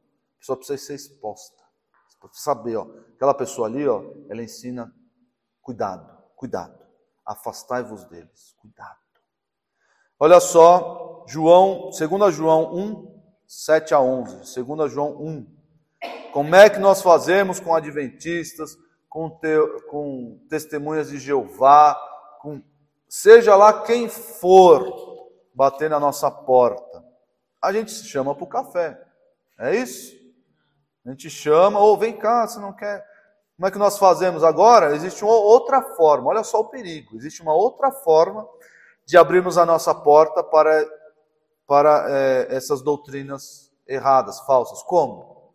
[0.45, 1.65] pessoa precisa ser exposta.
[2.07, 4.95] Você precisa saber, ó, aquela pessoa ali, ó, ela ensina
[5.63, 6.84] cuidado, cuidado.
[7.25, 8.99] Afastai-vos deles, cuidado.
[10.19, 15.55] Olha só, João, 2 João 1, 7 a 11, 2 João 1.
[16.33, 18.77] Como é que nós fazemos com adventistas,
[19.09, 19.57] com, te,
[19.89, 21.95] com testemunhas de Jeová,
[22.41, 22.63] com
[23.09, 27.05] seja lá quem for bater na nossa porta?
[27.63, 29.01] A gente se chama para o café.
[29.59, 30.15] É isso?
[31.07, 33.05] A gente chama, ou oh, vem cá, você não quer.
[33.57, 34.95] Como é que nós fazemos agora?
[34.97, 37.17] Existe uma outra forma, olha só o perigo.
[37.17, 38.49] Existe uma outra forma
[39.07, 40.85] de abrirmos a nossa porta para,
[41.67, 44.83] para é, essas doutrinas erradas, falsas.
[44.83, 45.55] Como?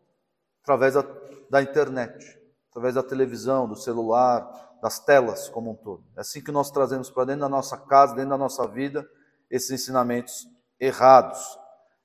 [0.61, 1.03] Através da,
[1.49, 2.39] da internet,
[2.69, 4.49] através da televisão, do celular,
[4.81, 6.03] das telas como um todo.
[6.15, 9.05] É assim que nós trazemos para dentro da nossa casa, dentro da nossa vida,
[9.49, 10.47] esses ensinamentos
[10.79, 11.39] errados,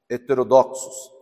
[0.08, 1.13] heterodoxos.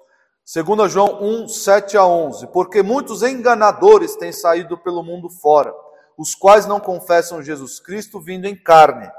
[0.44, 2.48] 2 João 1, 7 a 11.
[2.48, 5.72] Porque muitos enganadores têm saído pelo mundo fora,
[6.16, 9.10] os quais não confessam Jesus Cristo vindo em carne.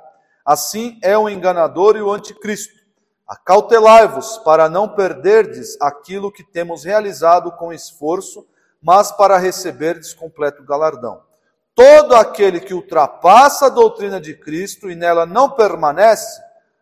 [0.45, 2.83] Assim é o enganador e o anticristo.
[3.27, 8.45] Acautelai-vos para não perderdes aquilo que temos realizado com esforço,
[8.81, 11.21] mas para receberdes completo galardão.
[11.73, 16.41] Todo aquele que ultrapassa a doutrina de Cristo e nela não permanece,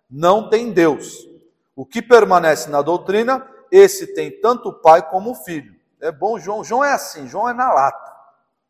[0.09, 1.27] não tem Deus.
[1.75, 5.73] O que permanece na doutrina esse tem tanto o pai como o filho.
[6.01, 6.63] É bom, João.
[6.63, 8.11] João é assim, João é na lata.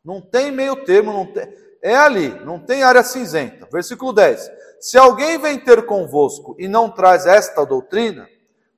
[0.04, 1.52] Não tem meio termo, não tem.
[1.82, 3.66] É ali, não tem área cinzenta.
[3.70, 4.50] Versículo 10.
[4.80, 8.28] Se alguém vem ter convosco e não traz esta doutrina,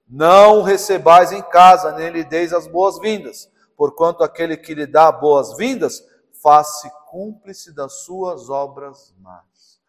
[0.08, 6.02] não recebais em casa, nem lhe deis as boas-vindas, porquanto aquele que lhe dá boas-vindas,
[6.42, 9.80] faz-se cúmplice das suas obras más.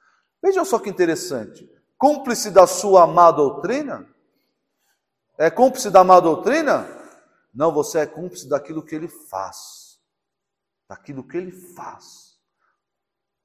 [0.41, 1.69] Vejam só que interessante.
[1.97, 4.07] Cúmplice da sua má doutrina?
[5.37, 6.87] É cúmplice da má doutrina?
[7.53, 9.99] Não, você é cúmplice daquilo que ele faz.
[10.87, 12.39] Daquilo que ele faz.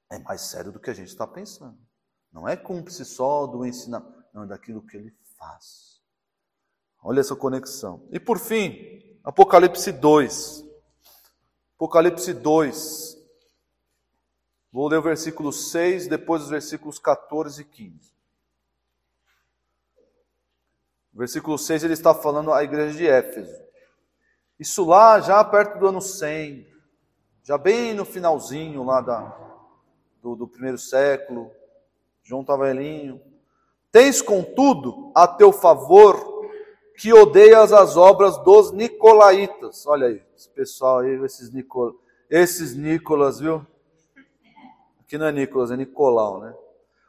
[0.09, 1.77] É mais sério do que a gente está pensando.
[2.31, 6.01] Não é cúmplice só do ensinamento, não, é daquilo que ele faz.
[7.03, 8.07] Olha essa conexão.
[8.11, 10.63] E por fim, Apocalipse 2.
[11.75, 13.17] Apocalipse 2.
[14.71, 18.11] Vou ler o versículo 6, depois os versículos 14 e 15.
[21.13, 23.61] Versículo 6 ele está falando à igreja de Éfeso.
[24.59, 26.67] Isso lá já perto do ano 100,
[27.43, 29.35] já bem no finalzinho lá da,
[30.21, 31.51] do, do primeiro século.
[32.23, 33.19] João está velhinho.
[33.91, 36.31] Tens, contudo, a teu favor
[36.95, 39.85] que odeias as obras dos nicolaítas.
[39.87, 41.99] Olha aí, esse pessoal aí, esses, Nicol...
[42.29, 43.65] esses Nicolas, viu?
[44.99, 46.53] Aqui não é Nicolas, é Nicolau, né?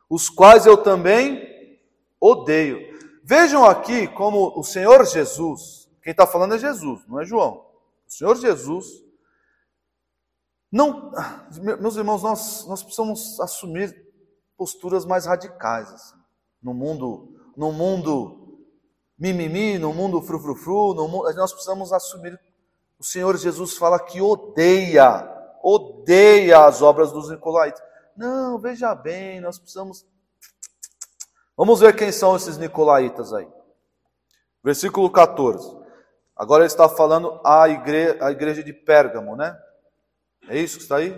[0.09, 1.79] Os quais eu também
[2.19, 2.92] odeio.
[3.25, 7.65] Vejam aqui como o Senhor Jesus, quem está falando é Jesus, não é João.
[8.07, 8.87] O Senhor Jesus,
[10.71, 11.13] não,
[11.81, 13.95] meus irmãos, nós, nós precisamos assumir
[14.57, 16.17] posturas mais radicais assim,
[16.63, 18.59] no mundo, no mundo
[19.19, 22.39] mimimi, no mundo frufrufru, no mundo, nós precisamos assumir.
[22.99, 25.29] O Senhor Jesus fala que odeia,
[25.63, 27.81] odeia as obras dos Nicolaitas.
[28.17, 30.05] Não, veja bem, nós precisamos.
[31.57, 33.49] Vamos ver quem são esses Nicolaitas aí.
[34.65, 35.81] Versículo 14.
[36.37, 39.57] Agora ele está falando à igreja, igreja de Pérgamo, né?
[40.49, 41.11] É isso que está aí?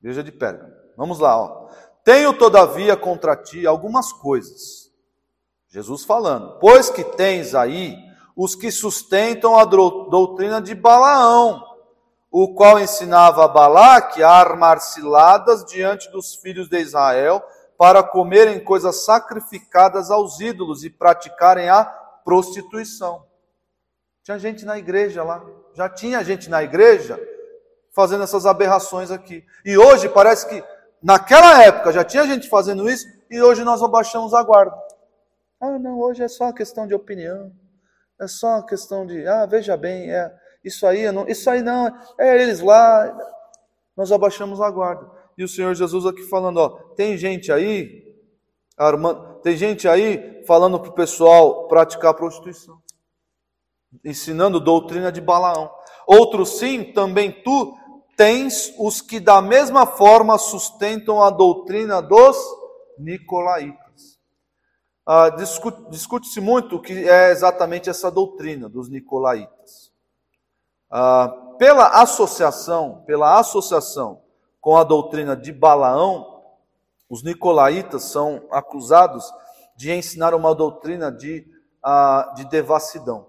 [0.00, 0.72] Igreja de Pérgamo.
[0.96, 1.68] Vamos lá, ó.
[2.04, 4.92] Tenho, todavia, contra ti algumas coisas.
[5.68, 6.58] Jesus falando.
[6.60, 7.96] Pois que tens aí
[8.36, 11.62] os que sustentam a doutrina de Balaão,
[12.30, 17.42] o qual ensinava a Balaque a armar ciladas diante dos filhos de Israel
[17.78, 21.84] para comerem coisas sacrificadas aos ídolos e praticarem a
[22.24, 23.26] prostituição.
[24.22, 25.44] Tinha gente na igreja lá,
[25.74, 27.20] já tinha gente na igreja
[27.92, 29.44] fazendo essas aberrações aqui.
[29.64, 30.64] E hoje parece que
[31.04, 34.74] Naquela época já tinha gente fazendo isso e hoje nós abaixamos a guarda.
[35.60, 37.52] Ah, não, hoje é só questão de opinião.
[38.18, 42.40] É só questão de, ah, veja bem, é isso aí, não, isso aí não, é
[42.40, 43.14] eles lá.
[43.94, 45.06] Nós abaixamos a guarda.
[45.36, 48.16] E o Senhor Jesus aqui falando, ó, tem gente aí,
[48.76, 52.78] armando, tem gente aí falando para o pessoal praticar prostituição,
[54.04, 55.70] ensinando doutrina de Balaão.
[56.06, 57.76] Outros sim, também tu
[58.16, 62.36] tens os que da mesma forma sustentam a doutrina dos
[62.98, 64.18] nicolaítas.
[65.04, 69.92] Ah, Discute-se muito o que é exatamente essa doutrina dos nicolaítas.
[70.88, 71.28] Ah,
[71.58, 74.23] pela associação, pela associação
[74.64, 76.42] com a doutrina de Balaão,
[77.06, 79.30] os nicolaítas são acusados
[79.76, 81.46] de ensinar uma doutrina de,
[81.82, 83.28] ah, de devassidão.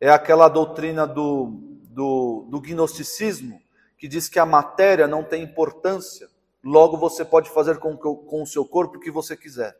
[0.00, 3.58] É aquela doutrina do do, do gnosticismo,
[3.98, 6.28] que diz que a matéria não tem importância,
[6.62, 9.76] logo você pode fazer com, com o seu corpo o que você quiser,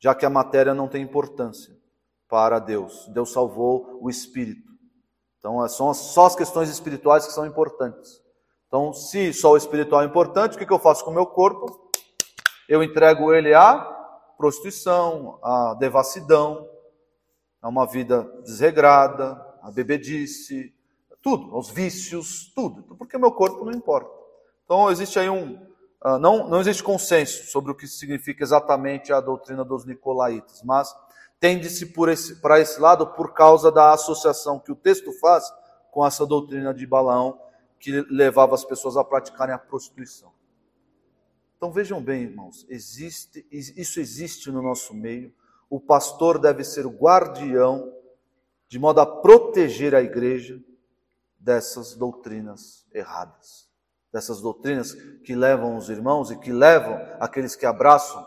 [0.00, 1.74] já que a matéria não tem importância
[2.28, 3.06] para Deus.
[3.14, 4.70] Deus salvou o espírito.
[5.38, 8.23] Então, é são só as questões espirituais que são importantes.
[8.74, 11.92] Então, se só o espiritual é importante, o que eu faço com o meu corpo?
[12.68, 13.76] Eu entrego ele à
[14.36, 16.68] prostituição, à devassidão,
[17.62, 20.74] a uma vida desregrada, a bebedice,
[21.22, 24.10] tudo, aos vícios, tudo, porque o meu corpo não importa.
[24.64, 25.54] Então existe aí um,
[26.04, 30.92] uh, não, não existe consenso sobre o que significa exatamente a doutrina dos nicolaítas, mas
[31.38, 35.44] tende-se para esse, esse lado por causa da associação que o texto faz
[35.92, 37.43] com essa doutrina de Balaão
[37.84, 40.32] que levava as pessoas a praticarem a prostituição.
[41.54, 45.34] Então vejam bem, irmãos, existe, isso existe no nosso meio.
[45.68, 47.92] O pastor deve ser o guardião
[48.68, 50.58] de modo a proteger a igreja
[51.38, 53.68] dessas doutrinas erradas,
[54.10, 58.26] dessas doutrinas que levam os irmãos e que levam aqueles que abraçam,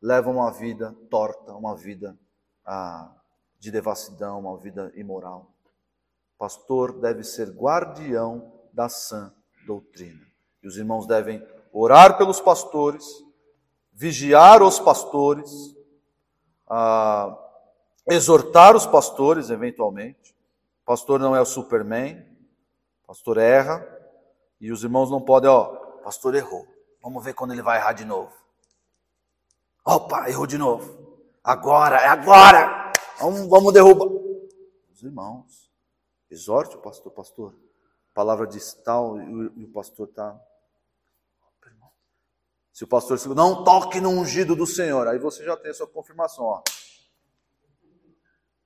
[0.00, 2.18] levam uma vida torta, uma vida
[2.64, 3.14] ah,
[3.58, 5.52] de devassidão, uma vida imoral.
[6.34, 9.32] O pastor deve ser guardião da sã
[9.66, 10.20] doutrina.
[10.62, 13.24] E os irmãos devem orar pelos pastores,
[13.90, 15.74] vigiar os pastores,
[18.06, 20.36] exortar os pastores, eventualmente.
[20.82, 22.22] O pastor não é o Superman,
[23.06, 23.94] pastor erra,
[24.58, 26.66] E os irmãos não podem, ó, o pastor errou.
[27.02, 28.32] Vamos ver quando ele vai errar de novo.
[29.84, 31.20] Opa, errou de novo.
[31.44, 32.92] Agora, é agora.
[33.18, 34.08] Vamos, vamos derrubar.
[34.92, 35.70] Os irmãos,
[36.30, 37.65] exorte o pastor, pastor.
[38.16, 40.34] Palavra diz tal e o, pastor está.
[42.72, 45.74] Se o pastor diz, não toque no ungido do Senhor, aí você já tem a
[45.74, 46.46] sua confirmação.
[46.46, 46.62] Ó.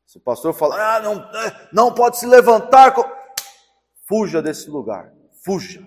[0.06, 2.94] Se o pastor fala, ah, não, é, não pode se levantar,
[4.06, 5.12] fuja desse lugar,
[5.44, 5.84] fuja.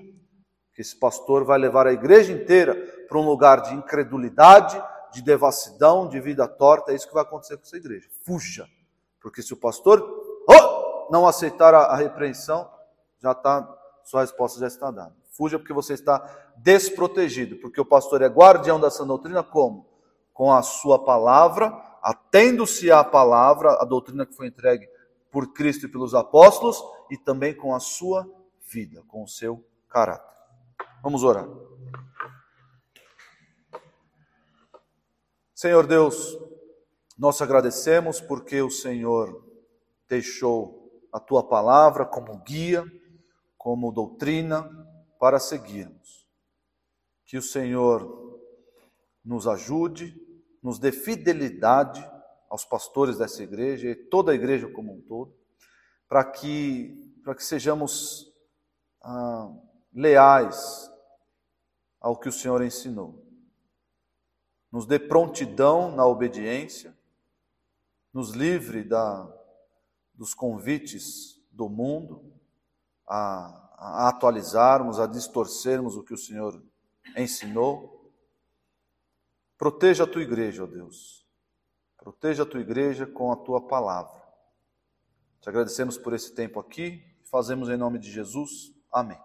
[0.74, 2.76] Que esse pastor vai levar a igreja inteira
[3.08, 4.84] para um lugar de incredulidade,
[5.14, 6.92] de devassidão, de vida torta.
[6.92, 8.10] É isso que vai acontecer com essa igreja.
[8.26, 8.68] Fuja.
[9.22, 10.02] Porque se o pastor
[10.50, 12.73] oh, não aceitar a, a repreensão,
[13.24, 13.68] já está,
[14.04, 15.16] sua resposta já está dada.
[15.32, 16.20] Fuja porque você está
[16.58, 19.88] desprotegido, porque o pastor é guardião dessa doutrina como?
[20.34, 21.70] Com a sua palavra,
[22.02, 24.88] atendo-se à palavra, a doutrina que foi entregue
[25.32, 28.30] por Cristo e pelos apóstolos, e também com a sua
[28.70, 30.30] vida, com o seu caráter.
[31.02, 31.48] Vamos orar.
[35.56, 36.38] Senhor Deus,
[37.18, 39.44] nós agradecemos porque o Senhor
[40.10, 42.86] deixou a tua palavra como guia,
[43.64, 44.70] como doutrina
[45.18, 46.28] para seguirmos.
[47.24, 48.42] Que o Senhor
[49.24, 50.22] nos ajude
[50.62, 52.02] nos dê fidelidade
[52.50, 55.36] aos pastores dessa igreja e toda a igreja como um todo,
[56.08, 58.34] para que, para que sejamos
[59.02, 59.54] ah,
[59.94, 60.90] leais
[62.00, 63.22] ao que o Senhor ensinou.
[64.72, 66.98] Nos dê prontidão na obediência,
[68.14, 69.30] nos livre da,
[70.14, 72.34] dos convites do mundo
[73.08, 76.62] a, a atualizarmos, a distorcermos o que o Senhor
[77.16, 77.94] ensinou
[79.64, 81.26] Proteja a tua igreja, ó Deus.
[81.98, 84.22] Proteja a tua igreja com a tua palavra.
[85.40, 87.02] Te agradecemos por esse tempo aqui.
[87.32, 88.74] Fazemos em nome de Jesus.
[88.92, 89.18] Amém.